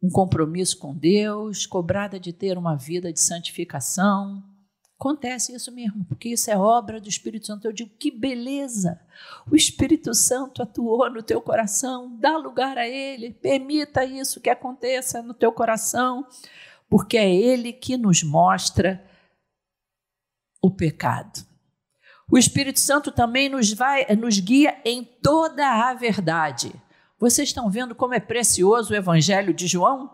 [0.01, 4.43] um compromisso com Deus, cobrada de ter uma vida de santificação.
[4.97, 7.65] Acontece isso mesmo, porque isso é obra do Espírito Santo.
[7.65, 8.99] Eu digo, que beleza!
[9.49, 15.21] O Espírito Santo atuou no teu coração, dá lugar a Ele, permita isso que aconteça
[15.21, 16.27] no teu coração,
[16.89, 19.05] porque é Ele que nos mostra
[20.61, 21.45] o pecado.
[22.31, 26.73] O Espírito Santo também nos, vai, nos guia em toda a verdade.
[27.19, 30.09] Vocês estão vendo como é precioso o Evangelho de João?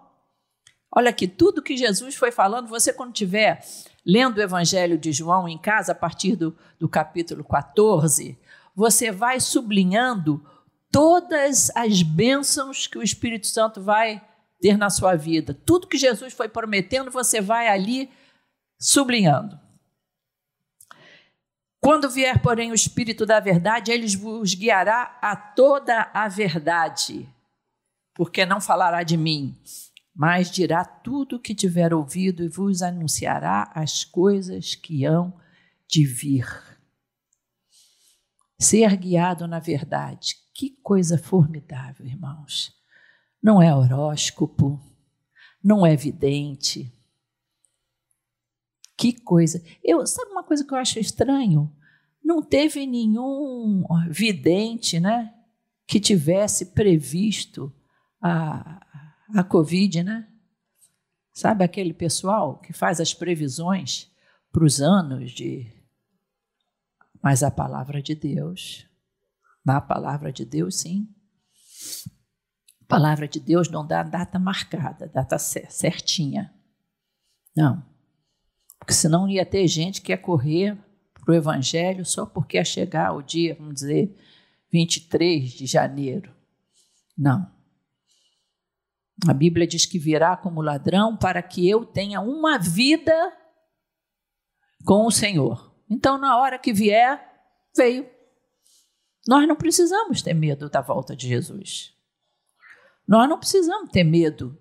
[0.91, 3.64] Olha aqui, tudo que Jesus foi falando, você quando estiver
[4.03, 8.39] lendo o Evangelho de João em casa, a partir do, do capítulo 14,
[8.76, 10.43] você vai sublinhando
[10.91, 14.22] todas as bênçãos que o Espírito Santo vai
[14.60, 15.53] ter na sua vida.
[15.53, 18.10] Tudo que Jesus foi prometendo, você vai ali
[18.80, 19.60] sublinhando.
[21.86, 27.30] Quando vier, porém, o Espírito da Verdade, ele vos guiará a toda a verdade,
[28.16, 29.56] porque não falará de mim,
[30.12, 35.40] mas dirá tudo o que tiver ouvido e vos anunciará as coisas que hão
[35.88, 36.48] de vir.
[38.58, 42.74] Ser guiado na verdade, que coisa formidável, irmãos.
[43.44, 44.82] Não é horóscopo,
[45.64, 46.92] não é vidente,
[48.98, 49.64] que coisa.
[49.84, 51.72] Eu, sabe uma coisa que eu acho estranho?
[52.24, 55.34] Não teve nenhum vidente, né,
[55.88, 57.74] que tivesse previsto
[58.22, 58.82] a,
[59.36, 60.28] a Covid, né?
[61.32, 64.10] Sabe aquele pessoal que faz as previsões
[64.52, 65.72] para os anos de.
[67.22, 68.88] Mas a palavra de Deus,
[69.66, 71.08] na palavra de Deus, sim.
[72.84, 76.54] A palavra de Deus não dá data marcada, data certinha.
[77.56, 77.84] Não.
[78.86, 80.78] Porque senão ia ter gente que ia correr
[81.16, 84.16] para o Evangelho só porque ia chegar o dia, vamos dizer,
[84.72, 86.32] 23 de janeiro.
[87.18, 87.52] Não.
[89.28, 93.34] A Bíblia diz que virá como ladrão para que eu tenha uma vida
[94.86, 95.76] com o Senhor.
[95.90, 97.20] Então, na hora que vier,
[97.76, 98.08] veio.
[99.28, 101.92] Nós não precisamos ter medo da volta de Jesus.
[103.08, 104.56] Nós não precisamos ter medo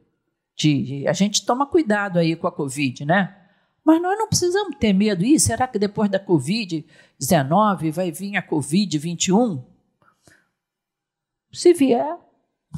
[0.57, 1.07] de.
[1.07, 3.44] A gente toma cuidado aí com a Covid, né?
[3.85, 5.25] Mas nós não precisamos ter medo.
[5.25, 9.63] Ih, será que depois da Covid-19 vai vir a Covid-21?
[11.53, 12.19] Se vier,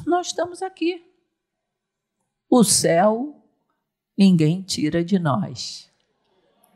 [0.05, 1.03] nós estamos aqui.
[2.49, 3.41] O céu
[4.17, 5.89] ninguém tira de nós.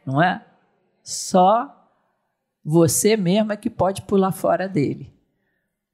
[0.06, 0.46] Não é?
[1.04, 1.78] Só
[2.64, 5.14] você mesmo é que pode pular fora dele.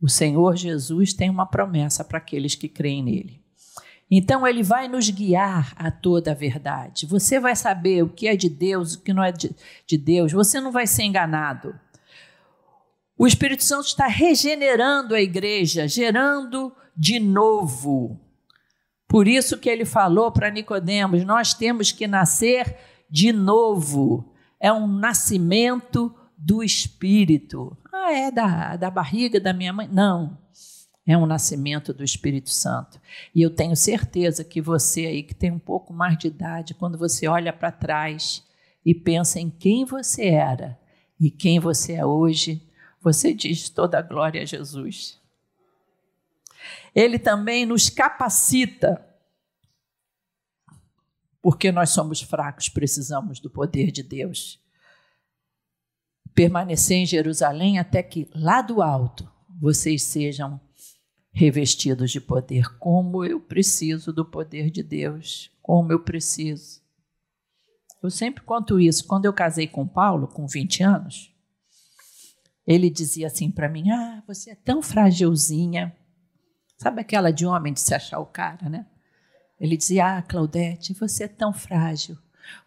[0.02, 3.47] O Senhor Jesus tem uma promessa para aqueles que creem nele.
[4.10, 7.06] Então ele vai nos guiar a toda a verdade.
[7.06, 9.54] Você vai saber o que é de Deus, o que não é de,
[9.86, 10.32] de Deus.
[10.32, 11.78] Você não vai ser enganado.
[13.18, 18.18] O Espírito Santo está regenerando a igreja, gerando de novo.
[19.08, 22.78] Por isso que ele falou para Nicodemos: nós temos que nascer
[23.10, 24.34] de novo.
[24.60, 27.76] É um nascimento do Espírito.
[27.92, 29.90] Ah, é da, da barriga da minha mãe?
[29.92, 30.47] Não
[31.08, 33.00] é um nascimento do Espírito Santo.
[33.34, 36.98] E eu tenho certeza que você aí que tem um pouco mais de idade, quando
[36.98, 38.46] você olha para trás
[38.86, 40.78] e pensa em quem você era
[41.18, 42.62] e quem você é hoje,
[43.02, 45.18] você diz toda a glória a Jesus.
[46.94, 49.02] Ele também nos capacita,
[51.42, 54.60] porque nós somos fracos, precisamos do poder de Deus.
[56.34, 60.60] Permanecer em Jerusalém até que lá do alto vocês sejam
[61.38, 62.68] revestidos de poder.
[62.80, 66.82] Como eu preciso do poder de Deus, como eu preciso.
[68.02, 69.06] Eu sempre conto isso.
[69.06, 71.32] Quando eu casei com Paulo, com 20 anos,
[72.66, 75.96] ele dizia assim para mim: Ah, você é tão fragilzinha.
[76.76, 78.88] Sabe aquela de homem de se achar o cara, né?
[79.60, 82.18] Ele dizia: Ah, Claudete, você é tão frágil.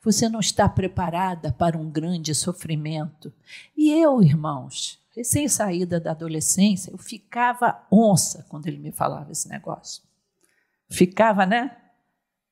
[0.05, 3.33] Você não está preparada para um grande sofrimento.
[3.77, 10.03] E eu, irmãos, recém-saída da adolescência, eu ficava onça quando ele me falava esse negócio.
[10.89, 11.77] Ficava, né?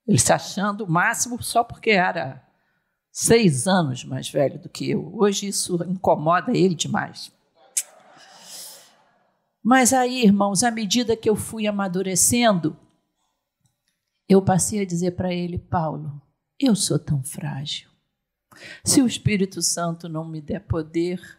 [0.07, 2.47] Ele se achando o máximo só porque era
[3.11, 5.15] seis anos mais velho do que eu.
[5.15, 7.33] Hoje isso incomoda ele demais.
[9.63, 12.77] Mas aí, irmãos, à medida que eu fui amadurecendo,
[14.29, 16.23] eu passei a dizer para ele, Paulo,
[16.59, 17.91] eu sou tão frágil.
[18.85, 21.38] Se o Espírito Santo não me der poder,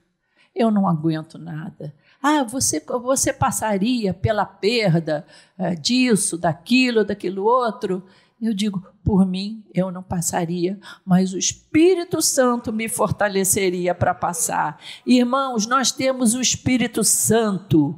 [0.59, 1.93] eu não aguento nada.
[2.21, 5.25] Ah, você, você passaria pela perda
[5.57, 8.03] é, disso, daquilo, daquilo outro.
[8.41, 14.77] Eu digo, por mim, eu não passaria, mas o Espírito Santo me fortaleceria para passar.
[15.05, 17.97] Irmãos, nós temos o Espírito Santo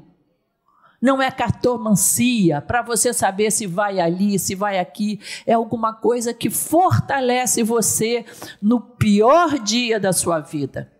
[1.01, 5.19] não é cartomancia para você saber se vai ali, se vai aqui.
[5.47, 8.23] É alguma coisa que fortalece você
[8.61, 10.91] no pior dia da sua vida.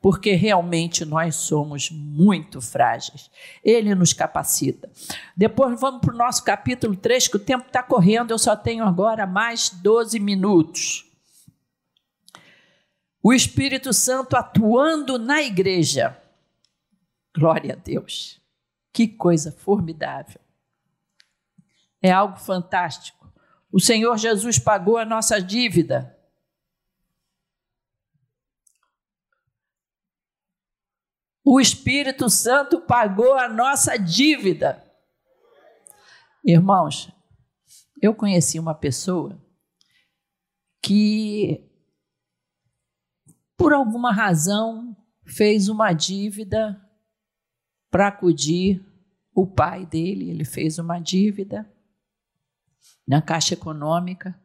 [0.00, 3.30] Porque realmente nós somos muito frágeis.
[3.64, 4.90] Ele nos capacita.
[5.36, 8.84] Depois vamos para o nosso capítulo 3, que o tempo está correndo, eu só tenho
[8.84, 11.04] agora mais 12 minutos.
[13.22, 16.16] O Espírito Santo atuando na igreja.
[17.36, 18.40] Glória a Deus.
[18.92, 20.40] Que coisa formidável.
[22.00, 23.30] É algo fantástico.
[23.70, 26.17] O Senhor Jesus pagou a nossa dívida.
[31.50, 34.84] O Espírito Santo pagou a nossa dívida.
[36.44, 37.10] Irmãos,
[38.02, 39.42] eu conheci uma pessoa
[40.82, 41.66] que,
[43.56, 44.94] por alguma razão,
[45.24, 46.78] fez uma dívida
[47.90, 48.86] para acudir
[49.34, 51.66] o pai dele, ele fez uma dívida
[53.06, 54.38] na Caixa Econômica.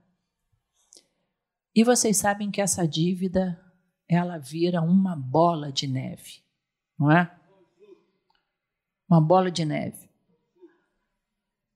[1.75, 3.61] E vocês sabem que essa dívida
[4.07, 6.42] ela vira uma bola de neve,
[6.97, 7.33] não é?
[9.09, 10.09] Uma bola de neve.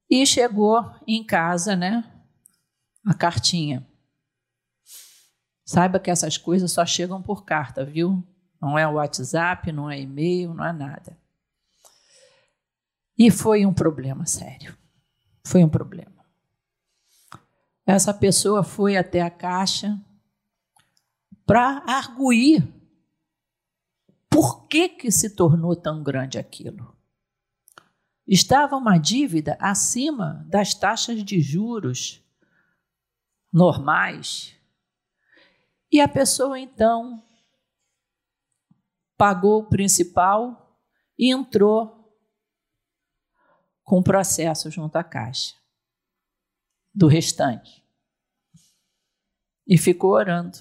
[0.09, 2.03] E chegou em casa, né?
[3.05, 3.85] A cartinha.
[5.65, 8.25] Saiba que essas coisas só chegam por carta, viu?
[8.61, 11.17] Não é WhatsApp, não é e-mail, não é nada.
[13.17, 14.77] E foi um problema sério.
[15.45, 16.25] Foi um problema.
[17.85, 19.99] Essa pessoa foi até a caixa
[21.45, 22.76] para arguir
[24.37, 26.95] por que, que se tornou tão grande aquilo.
[28.27, 32.23] Estava uma dívida acima das taxas de juros
[33.51, 34.55] normais.
[35.91, 37.25] E a pessoa então
[39.17, 40.79] pagou o principal
[41.17, 42.15] e entrou
[43.83, 45.55] com o processo junto à Caixa
[46.93, 47.83] do restante.
[49.65, 50.59] E ficou orando,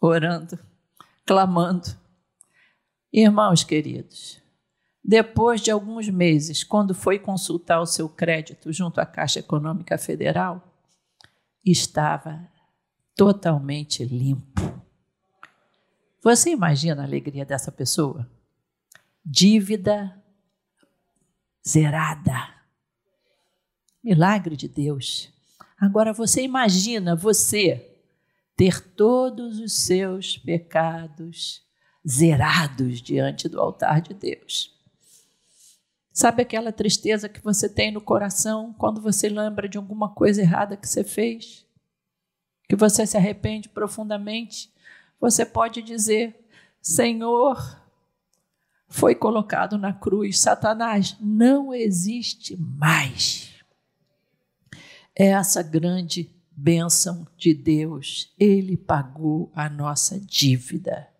[0.00, 0.58] orando,
[1.26, 2.00] clamando.
[3.12, 4.40] Irmãos queridos,
[5.04, 10.66] depois de alguns meses, quando foi consultar o seu crédito junto à Caixa Econômica Federal,
[11.62, 12.48] estava
[13.14, 14.62] totalmente limpo.
[16.22, 18.26] Você imagina a alegria dessa pessoa?
[19.22, 20.18] Dívida
[21.68, 22.48] zerada.
[24.02, 25.30] Milagre de Deus.
[25.76, 27.94] Agora você imagina você
[28.56, 31.62] ter todos os seus pecados
[32.06, 34.72] zerados diante do altar de Deus.
[36.12, 40.76] Sabe aquela tristeza que você tem no coração quando você lembra de alguma coisa errada
[40.76, 41.66] que você fez?
[42.68, 44.70] Que você se arrepende profundamente?
[45.18, 46.46] Você pode dizer:
[46.82, 47.80] Senhor,
[48.88, 50.38] foi colocado na cruz.
[50.38, 53.50] Satanás não existe mais.
[55.16, 58.34] É essa grande bênção de Deus.
[58.38, 61.11] Ele pagou a nossa dívida.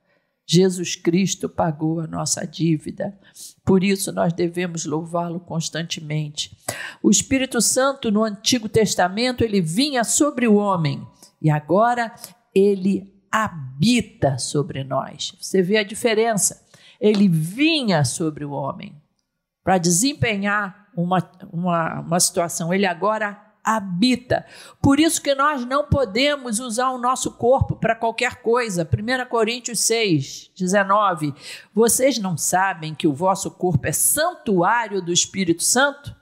[0.47, 3.19] Jesus Cristo pagou a nossa dívida.
[3.65, 6.57] Por isso nós devemos louvá-lo constantemente.
[7.03, 11.07] O Espírito Santo no Antigo Testamento ele vinha sobre o homem
[11.41, 12.15] e agora
[12.55, 15.35] ele habita sobre nós.
[15.41, 16.63] Você vê a diferença?
[17.03, 18.95] ele vinha sobre o homem
[19.65, 21.19] para desempenhar uma,
[21.53, 22.73] uma, uma situação.
[22.73, 24.45] Ele agora habita.
[24.81, 28.89] Por isso que nós não podemos usar o nosso corpo para qualquer coisa.
[28.89, 31.35] 1 Coríntios 6, 19.
[31.75, 36.15] Vocês não sabem que o vosso corpo é santuário do Espírito Santo?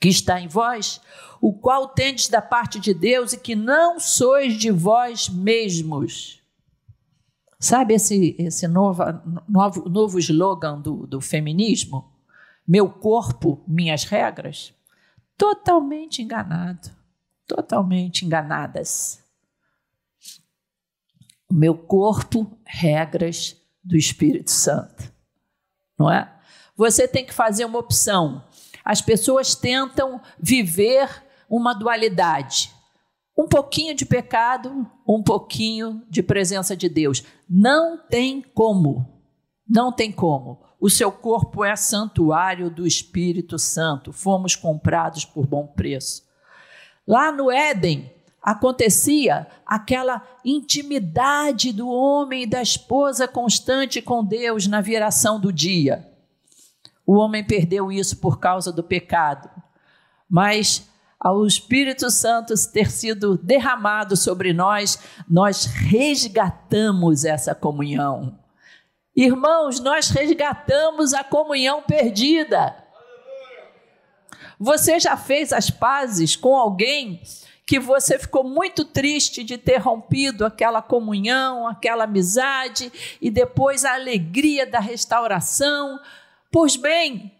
[0.00, 1.00] Que está em vós,
[1.40, 6.38] o qual tendes da parte de Deus e que não sois de vós mesmos
[7.60, 9.02] Sabe esse, esse novo,
[9.48, 12.12] novo, novo slogan do, do feminismo?
[12.66, 14.72] Meu corpo, minhas regras?
[15.38, 16.90] Totalmente enganado.
[17.46, 19.24] totalmente enganadas.
[21.50, 25.10] O meu corpo, regras do Espírito Santo.
[25.98, 26.30] Não é?
[26.76, 28.44] Você tem que fazer uma opção.
[28.84, 31.08] As pessoas tentam viver
[31.48, 32.70] uma dualidade.
[33.34, 37.24] Um pouquinho de pecado, um pouquinho de presença de Deus.
[37.48, 39.22] Não tem como.
[39.66, 40.62] Não tem como.
[40.80, 44.12] O seu corpo é santuário do Espírito Santo.
[44.12, 46.22] Fomos comprados por bom preço.
[47.06, 48.12] Lá no Éden,
[48.42, 56.08] acontecia aquela intimidade do homem e da esposa constante com Deus na viração do dia.
[57.04, 59.50] O homem perdeu isso por causa do pecado,
[60.28, 64.98] mas ao Espírito Santo ter sido derramado sobre nós,
[65.28, 68.38] nós resgatamos essa comunhão.
[69.20, 72.72] Irmãos, nós resgatamos a comunhão perdida.
[74.60, 77.20] Você já fez as pazes com alguém
[77.66, 83.94] que você ficou muito triste de ter rompido aquela comunhão, aquela amizade e depois a
[83.94, 85.98] alegria da restauração?
[86.52, 87.36] Pois bem,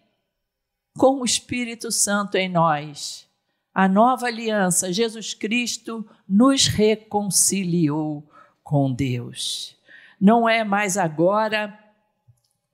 [0.99, 3.25] com o Espírito Santo em nós,
[3.73, 8.29] a nova aliança, Jesus Cristo nos reconciliou
[8.65, 9.78] com Deus.
[10.21, 11.79] Não é mais agora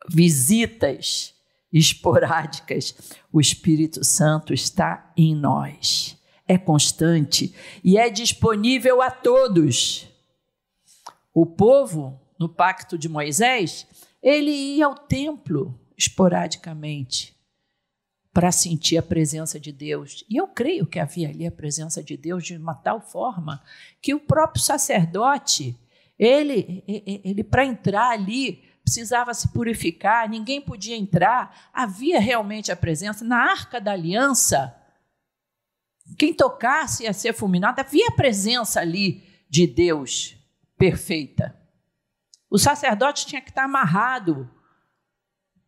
[0.08, 1.34] visitas
[1.72, 2.94] esporádicas.
[3.32, 6.16] O Espírito Santo está em nós,
[6.46, 10.08] é constante e é disponível a todos.
[11.32, 13.86] O povo, no pacto de Moisés,
[14.22, 17.34] ele ia ao templo esporadicamente
[18.32, 20.24] para sentir a presença de Deus.
[20.28, 23.62] E eu creio que havia ali a presença de Deus de uma tal forma
[24.02, 25.76] que o próprio sacerdote,
[26.18, 33.24] ele, ele, para entrar ali, precisava se purificar, ninguém podia entrar, havia realmente a presença.
[33.24, 34.74] Na arca da aliança,
[36.18, 40.36] quem tocasse ia ser fulminado, havia a presença ali de Deus
[40.76, 41.58] perfeita.
[42.50, 44.48] O sacerdote tinha que estar amarrado,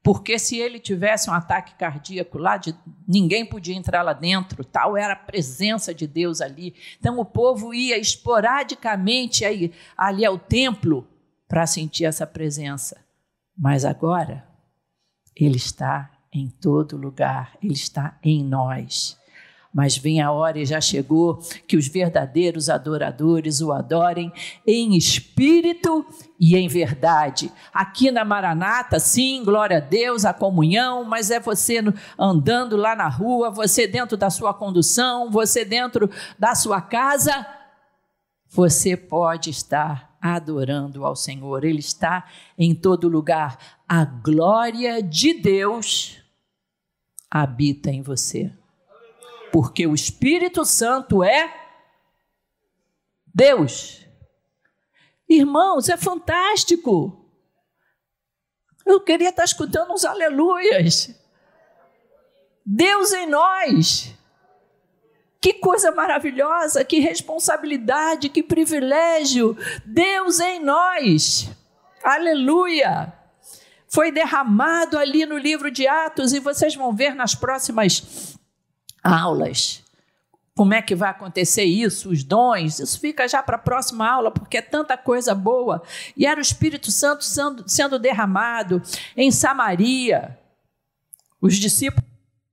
[0.06, 2.72] porque se ele tivesse um ataque cardíaco lá, de,
[3.08, 6.76] ninguém podia entrar lá dentro, tal era a presença de Deus ali.
[7.00, 11.04] Então o povo ia esporadicamente aí, ali ao templo
[11.48, 13.04] para sentir essa presença.
[13.58, 14.46] Mas agora,
[15.34, 19.18] Ele está em todo lugar, Ele está em nós.
[19.76, 21.36] Mas vem a hora e já chegou
[21.68, 24.32] que os verdadeiros adoradores o adorem
[24.66, 26.02] em espírito
[26.40, 27.52] e em verdade.
[27.74, 31.84] Aqui na Maranata, sim, glória a Deus, a comunhão, mas é você
[32.18, 36.08] andando lá na rua, você dentro da sua condução, você dentro
[36.38, 37.46] da sua casa,
[38.48, 41.64] você pode estar adorando ao Senhor.
[41.64, 42.24] Ele está
[42.56, 43.58] em todo lugar.
[43.86, 46.16] A glória de Deus
[47.30, 48.50] habita em você.
[49.56, 51.50] Porque o Espírito Santo é
[53.24, 54.06] Deus.
[55.26, 57.26] Irmãos, é fantástico.
[58.84, 61.18] Eu queria estar escutando uns aleluias.
[62.66, 64.12] Deus em nós.
[65.40, 69.56] Que coisa maravilhosa, que responsabilidade, que privilégio.
[69.86, 71.48] Deus em nós.
[72.04, 73.10] Aleluia.
[73.88, 78.35] Foi derramado ali no livro de Atos e vocês vão ver nas próximas
[79.06, 79.84] aulas
[80.56, 84.30] como é que vai acontecer isso, os dons, isso fica já para a próxima aula,
[84.30, 85.82] porque é tanta coisa boa.
[86.16, 88.80] E era o Espírito Santo sendo, derramado
[89.14, 90.38] em Samaria.
[91.42, 92.08] Os discípulos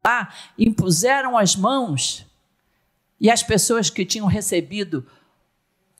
[0.05, 2.25] lá impuseram as mãos
[3.21, 5.07] e as pessoas que tinham recebido,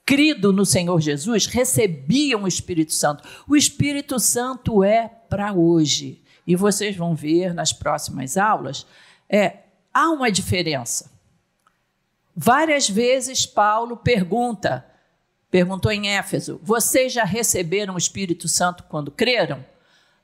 [0.06, 3.24] crido no Senhor Jesus, recebiam o Espírito Santo.
[3.48, 6.22] O Espírito Santo é para hoje.
[6.46, 8.86] E vocês vão ver nas próximas aulas,
[9.30, 9.63] é,
[9.94, 11.12] há uma diferença.
[12.36, 14.86] Várias vezes Paulo pergunta,
[15.52, 19.64] perguntou em Éfeso: vocês já receberam o Espírito Santo quando creram?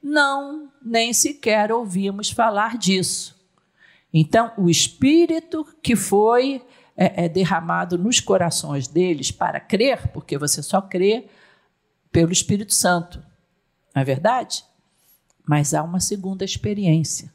[0.01, 3.37] Não, nem sequer ouvimos falar disso.
[4.13, 6.65] Então, o Espírito que foi
[6.97, 11.27] é, é derramado nos corações deles para crer, porque você só crê
[12.11, 13.23] pelo Espírito Santo,
[13.93, 14.65] não é verdade?
[15.47, 17.31] Mas há uma segunda experiência,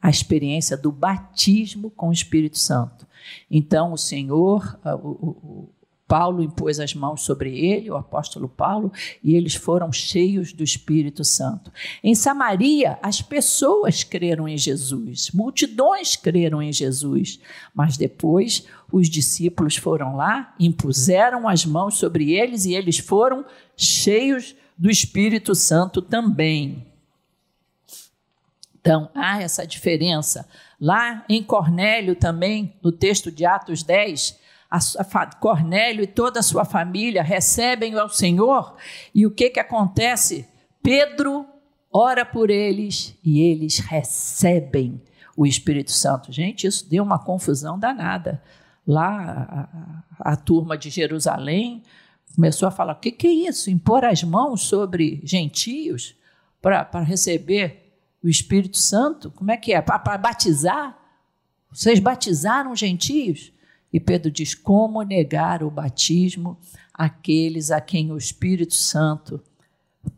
[0.00, 3.06] a experiência do batismo com o Espírito Santo.
[3.50, 5.68] Então, o Senhor, o,
[6.08, 8.90] Paulo impôs as mãos sobre ele, o apóstolo Paulo,
[9.22, 11.70] e eles foram cheios do Espírito Santo.
[12.02, 17.38] Em Samaria, as pessoas creram em Jesus, multidões creram em Jesus,
[17.74, 23.44] mas depois os discípulos foram lá, impuseram as mãos sobre eles e eles foram
[23.76, 26.87] cheios do Espírito Santo também.
[28.80, 30.48] Então, há essa diferença.
[30.80, 34.38] Lá em Cornélio também, no texto de Atos 10,
[34.70, 38.76] a, a, Cornélio e toda a sua família recebem ao Senhor,
[39.14, 40.46] e o que, que acontece?
[40.82, 41.46] Pedro
[41.92, 45.00] ora por eles e eles recebem
[45.36, 46.32] o Espírito Santo.
[46.32, 48.42] Gente, isso deu uma confusão danada.
[48.86, 51.82] Lá, a, a turma de Jerusalém
[52.34, 53.70] começou a falar: o que, que é isso?
[53.70, 56.14] Impor as mãos sobre gentios
[56.60, 57.87] para receber
[58.22, 59.30] o Espírito Santo?
[59.30, 59.80] Como é que é?
[59.80, 60.98] Para batizar?
[61.70, 63.52] Vocês batizaram gentios?
[63.92, 66.58] E Pedro diz: como negar o batismo
[66.92, 69.42] àqueles a quem o Espírito Santo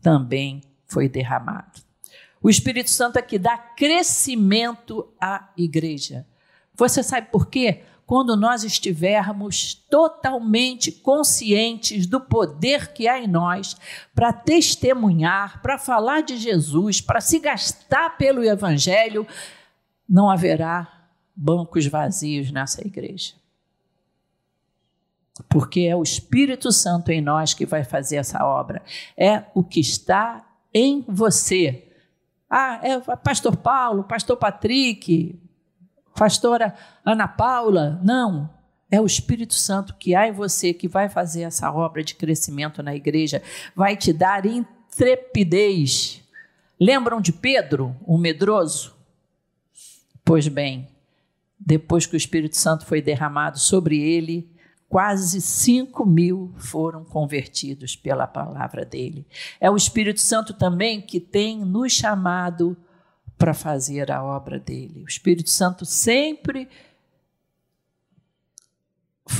[0.01, 1.81] também foi derramado?
[2.41, 6.25] O Espírito Santo é que dá crescimento à igreja.
[6.75, 7.83] Você sabe por quê?
[8.11, 13.77] Quando nós estivermos totalmente conscientes do poder que há em nós
[14.13, 19.25] para testemunhar, para falar de Jesus, para se gastar pelo Evangelho,
[20.09, 23.33] não haverá bancos vazios nessa igreja.
[25.47, 28.83] Porque é o Espírito Santo em nós que vai fazer essa obra.
[29.15, 31.89] É o que está em você.
[32.49, 35.40] Ah, é pastor Paulo, pastor Patrick,
[36.21, 37.99] pastora Ana Paula.
[38.03, 38.47] Não.
[38.91, 42.83] É o Espírito Santo que há em você que vai fazer essa obra de crescimento
[42.83, 43.41] na igreja,
[43.75, 46.21] vai te dar intrepidez.
[46.79, 48.95] Lembram de Pedro, o medroso?
[50.23, 50.89] Pois bem,
[51.59, 54.47] depois que o Espírito Santo foi derramado sobre ele,
[54.87, 59.25] quase 5 mil foram convertidos pela palavra dele.
[59.59, 62.77] É o Espírito Santo também que tem nos chamado
[63.41, 65.01] para fazer a obra dele.
[65.01, 66.69] O Espírito Santo sempre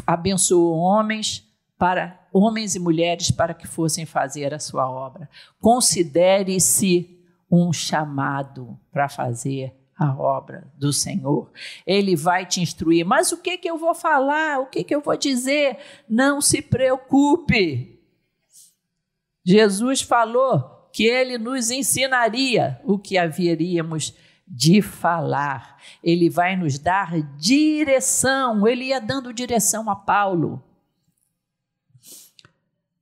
[0.07, 1.47] abençoou homens
[1.77, 5.29] para homens e mulheres para que fossem fazer a sua obra.
[5.59, 7.15] Considere-se
[7.49, 11.51] um chamado para fazer a obra do Senhor.
[11.85, 13.05] Ele vai te instruir.
[13.05, 14.61] Mas o que, que eu vou falar?
[14.61, 15.77] O que, que eu vou dizer?
[16.09, 18.01] Não se preocupe.
[19.45, 24.13] Jesus falou que ele nos ensinaria o que haveríamos
[24.47, 25.77] de falar.
[26.03, 28.67] Ele vai nos dar direção.
[28.67, 30.61] Ele ia dando direção a Paulo.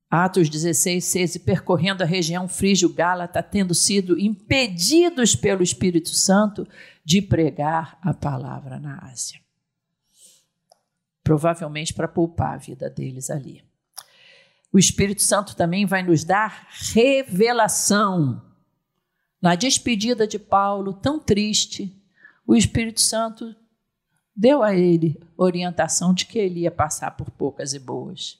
[0.10, 6.68] Atos 16, 6, e percorrendo a região frígio-gálata, tendo sido impedidos pelo Espírito Santo
[7.06, 9.40] de pregar a palavra na Ásia.
[11.24, 13.68] Provavelmente para poupar a vida deles ali.
[14.72, 18.41] O Espírito Santo também vai nos dar revelação.
[19.41, 21.95] Na despedida de Paulo, tão triste,
[22.45, 23.55] o Espírito Santo
[24.36, 28.38] deu a ele orientação de que ele ia passar por poucas e boas.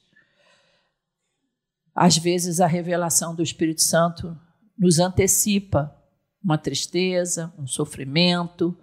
[1.94, 4.38] Às vezes a revelação do Espírito Santo
[4.78, 5.94] nos antecipa
[6.42, 8.76] uma tristeza, um sofrimento,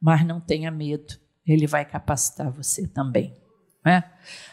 [0.00, 1.14] mas não tenha medo,
[1.46, 3.36] ele vai capacitar você também.
[3.84, 4.04] Né?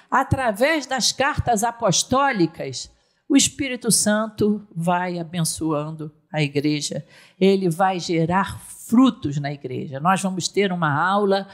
[0.10, 2.92] Através das cartas apostólicas,
[3.30, 7.06] o Espírito Santo vai abençoando a igreja,
[7.40, 10.00] ele vai gerar frutos na igreja.
[10.00, 11.48] Nós vamos ter uma aula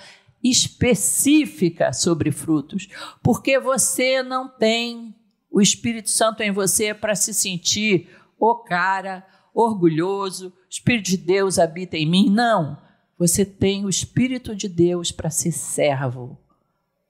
[0.43, 2.88] específica sobre frutos,
[3.21, 5.15] porque você não tem
[5.51, 8.09] o Espírito Santo em você para se sentir
[8.39, 12.30] o cara, orgulhoso, Espírito de Deus habita em mim.
[12.30, 12.78] Não.
[13.17, 16.38] Você tem o Espírito de Deus para ser servo,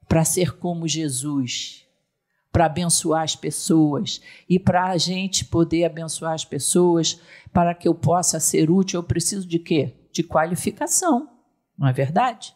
[0.08, 1.86] para ser como Jesus,
[2.52, 4.22] para abençoar as pessoas.
[4.50, 7.22] E para a gente poder abençoar as pessoas,
[7.54, 9.94] para que eu possa ser útil, eu preciso de quê?
[10.12, 11.30] De qualificação,
[11.78, 12.56] não é verdade?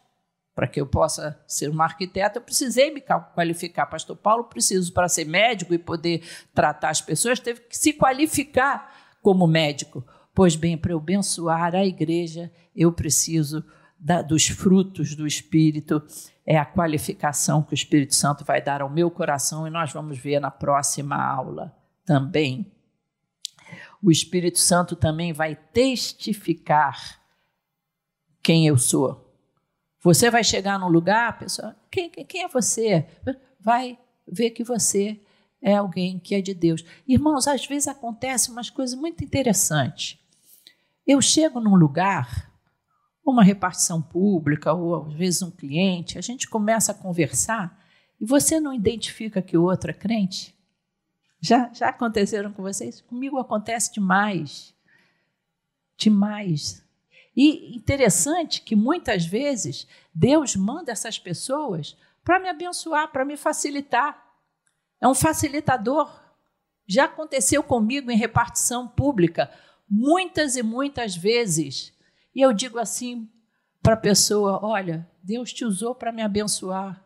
[0.55, 3.01] Para que eu possa ser uma arquiteta, eu precisei me
[3.35, 3.85] qualificar.
[3.85, 6.23] Pastor Paulo, preciso para ser médico e poder
[6.53, 8.91] tratar as pessoas, teve que se qualificar
[9.21, 10.05] como médico.
[10.33, 13.63] Pois bem, para eu abençoar a igreja, eu preciso
[13.99, 16.03] da, dos frutos do Espírito,
[16.51, 20.17] é a qualificação que o Espírito Santo vai dar ao meu coração, e nós vamos
[20.17, 21.73] ver na próxima aula
[22.05, 22.69] também.
[24.03, 27.21] O Espírito Santo também vai testificar
[28.43, 29.33] quem eu sou.
[30.01, 33.07] Você vai chegar num lugar, pessoal, quem, quem é você?
[33.57, 33.97] Vai
[34.27, 35.21] ver que você
[35.61, 36.83] é alguém que é de Deus.
[37.07, 40.19] Irmãos, às vezes acontece umas coisas muito interessantes.
[41.07, 42.50] Eu chego num lugar,
[43.23, 47.79] uma repartição pública, ou às vezes um cliente, a gente começa a conversar
[48.19, 50.55] e você não identifica que o outro é crente?
[51.39, 53.01] Já, já aconteceram com vocês?
[53.01, 54.75] Comigo acontece demais.
[55.97, 56.83] Demais.
[57.35, 64.23] E interessante que muitas vezes Deus manda essas pessoas para me abençoar, para me facilitar.
[64.99, 66.11] É um facilitador.
[66.85, 69.51] Já aconteceu comigo em repartição pública
[69.89, 71.91] muitas e muitas vezes.
[72.33, 73.29] E eu digo assim
[73.81, 77.03] para a pessoa: olha, Deus te usou para me abençoar.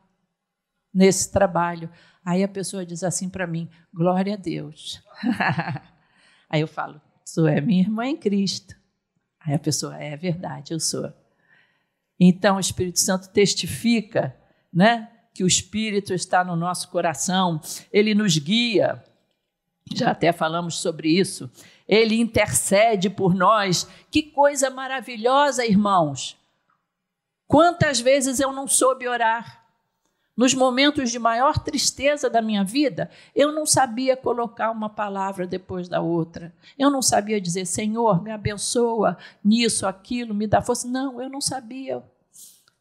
[0.93, 1.89] nesse trabalho.
[2.23, 5.03] Aí a pessoa diz assim para mim: glória a Deus.
[6.49, 8.75] Aí eu falo: sou é minha irmã em Cristo.
[9.39, 11.11] Aí a pessoa: é verdade, eu sou.
[12.19, 14.35] Então o Espírito Santo testifica,
[14.73, 15.11] né?
[15.33, 17.59] Que o Espírito está no nosso coração,
[17.91, 19.03] ele nos guia.
[19.93, 21.51] Já até falamos sobre isso.
[21.87, 23.87] Ele intercede por nós.
[24.09, 26.37] Que coisa maravilhosa, irmãos.
[27.47, 29.63] Quantas vezes eu não soube orar?
[30.35, 35.87] Nos momentos de maior tristeza da minha vida, eu não sabia colocar uma palavra depois
[35.87, 36.53] da outra.
[36.77, 40.87] Eu não sabia dizer, Senhor, me abençoa nisso, aquilo, me dá força.
[40.87, 42.03] Não, eu não sabia.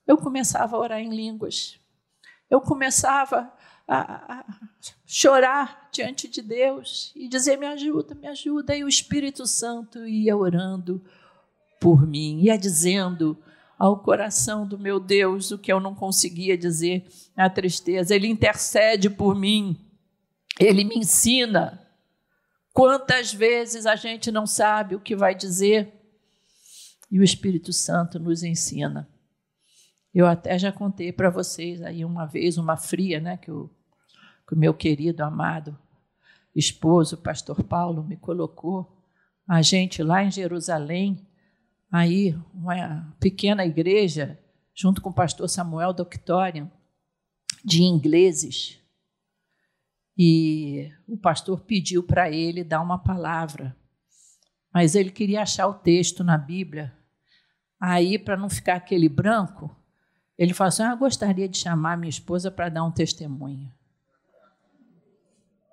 [0.04, 1.78] Eu começava a orar em línguas.
[2.50, 3.52] Eu começava
[3.86, 4.44] a,
[5.06, 8.76] chorar diante de Deus e dizer: Me ajuda, me ajuda.
[8.76, 11.02] E o Espírito Santo ia orando
[11.80, 13.36] por mim, ia dizendo
[13.78, 17.06] ao coração do meu Deus o que eu não conseguia dizer
[17.36, 18.14] na tristeza.
[18.14, 19.76] Ele intercede por mim,
[20.58, 21.80] ele me ensina.
[22.72, 25.92] Quantas vezes a gente não sabe o que vai dizer
[27.10, 29.08] e o Espírito Santo nos ensina.
[30.14, 33.68] Eu até já contei para vocês aí uma vez, uma fria, né, que o,
[34.46, 35.76] que o meu querido, amado
[36.54, 39.02] esposo, pastor Paulo, me colocou.
[39.46, 41.26] A gente lá em Jerusalém,
[41.90, 44.38] aí uma pequena igreja,
[44.74, 46.70] junto com o pastor Samuel Doctorian,
[47.64, 48.80] de ingleses.
[50.16, 53.76] E o pastor pediu para ele dar uma palavra,
[54.72, 56.96] mas ele queria achar o texto na Bíblia.
[57.80, 59.74] Aí, para não ficar aquele branco,
[60.36, 63.72] ele falou assim: ah, gostaria de chamar minha esposa para dar um testemunho.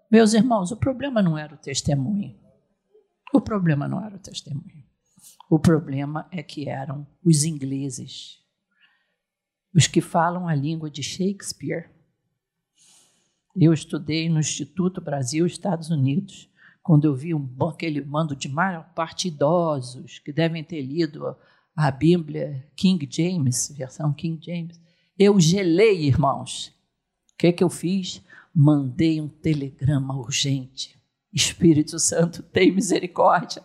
[0.10, 2.36] Meus irmãos, o problema não era o testemunho.
[3.34, 4.84] O problema não era o testemunho.
[5.50, 8.40] O problema é que eram os ingleses,
[9.74, 11.90] os que falam a língua de Shakespeare.
[13.56, 16.50] Eu estudei no Instituto Brasil, Estados Unidos,
[16.84, 21.36] quando eu vi um, aquele bando de maior parte idosos que devem ter lido
[21.76, 24.80] a Bíblia King James, versão King James.
[25.18, 26.68] Eu gelei, irmãos.
[27.34, 28.22] O que, que eu fiz?
[28.54, 31.00] Mandei um telegrama urgente.
[31.34, 33.64] Espírito Santo, tem misericórdia.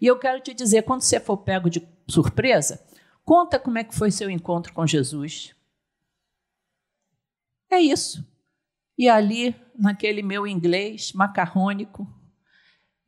[0.00, 2.84] E eu quero te dizer, quando você for pego de surpresa,
[3.24, 5.54] conta como é que foi seu encontro com Jesus.
[7.70, 8.26] É isso.
[8.96, 12.06] E ali, naquele meu inglês macarrônico,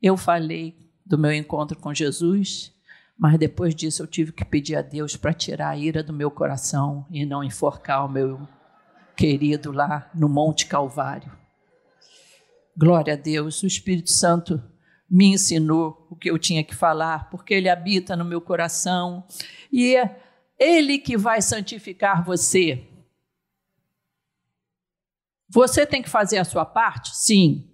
[0.01, 0.75] eu falei
[1.05, 2.73] do meu encontro com Jesus,
[3.17, 6.29] mas depois disso eu tive que pedir a Deus para tirar a ira do meu
[6.29, 8.47] coração e não enforcar o meu
[9.15, 11.31] querido lá no Monte Calvário.
[12.77, 14.63] Glória a Deus, o Espírito Santo
[15.09, 19.25] me ensinou o que eu tinha que falar, porque ele habita no meu coração
[19.71, 20.21] e é
[20.59, 22.87] ele que vai santificar você.
[25.49, 27.15] Você tem que fazer a sua parte?
[27.15, 27.67] Sim.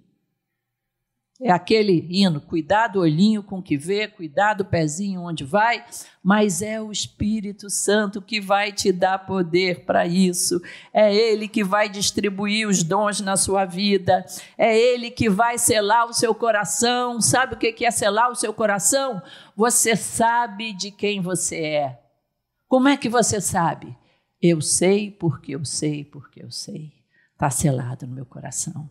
[1.44, 5.84] É aquele hino, cuidado olhinho com o que vê, cuidado pezinho onde vai,
[6.24, 10.62] mas é o Espírito Santo que vai te dar poder para isso.
[10.94, 14.26] É ele que vai distribuir os dons na sua vida.
[14.58, 17.20] É ele que vai selar o seu coração.
[17.20, 19.22] Sabe o que é selar o seu coração?
[19.54, 22.00] Você sabe de quem você é.
[22.70, 23.94] Como é que você sabe?
[24.41, 26.94] Eu sei porque eu sei porque eu sei.
[27.34, 28.89] Está selado no meu coração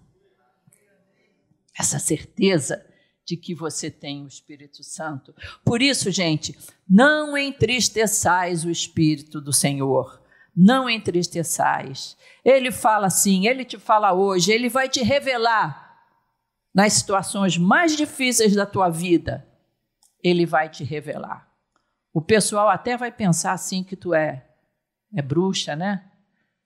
[1.78, 2.84] essa certeza
[3.24, 5.34] de que você tem o Espírito Santo.
[5.64, 6.56] Por isso, gente,
[6.88, 10.20] não entristeçais o Espírito do Senhor.
[10.54, 12.16] Não entristeçais.
[12.44, 15.96] Ele fala assim, ele te fala hoje, ele vai te revelar
[16.74, 19.46] nas situações mais difíceis da tua vida.
[20.22, 21.50] Ele vai te revelar.
[22.12, 24.46] O pessoal até vai pensar assim que tu é
[25.14, 26.04] é bruxa, né?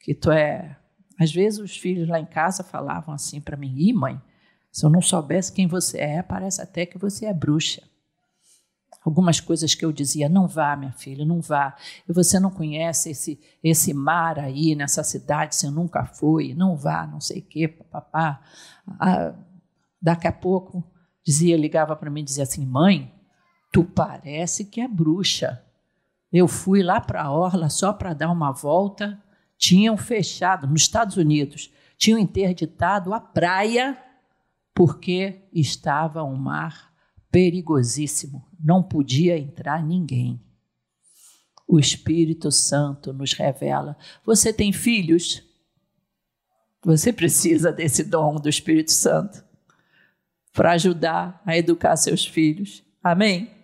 [0.00, 0.76] Que tu é.
[1.18, 4.20] Às vezes os filhos lá em casa falavam assim para mim: "Ih, mãe,
[4.76, 7.82] se eu não soubesse quem você é, parece até que você é bruxa.
[9.02, 11.74] Algumas coisas que eu dizia, não vá, minha filha, não vá.
[12.06, 17.06] E você não conhece esse, esse mar aí nessa cidade, você nunca foi, não vá,
[17.06, 18.42] não sei o quê, papá.
[19.00, 19.32] Ah,
[20.02, 20.84] daqui a pouco
[21.24, 23.10] dizia, ligava para mim e dizia assim, mãe,
[23.72, 25.64] tu parece que é bruxa.
[26.30, 29.18] Eu fui lá para a orla só para dar uma volta,
[29.56, 34.02] tinham fechado, nos Estados Unidos, tinham interditado a praia
[34.76, 36.92] porque estava um mar
[37.30, 40.38] perigosíssimo, não podia entrar ninguém.
[41.66, 43.96] O Espírito Santo nos revela.
[44.22, 45.42] Você tem filhos?
[46.84, 49.42] Você precisa desse dom do Espírito Santo
[50.52, 52.84] para ajudar a educar seus filhos.
[53.02, 53.55] Amém?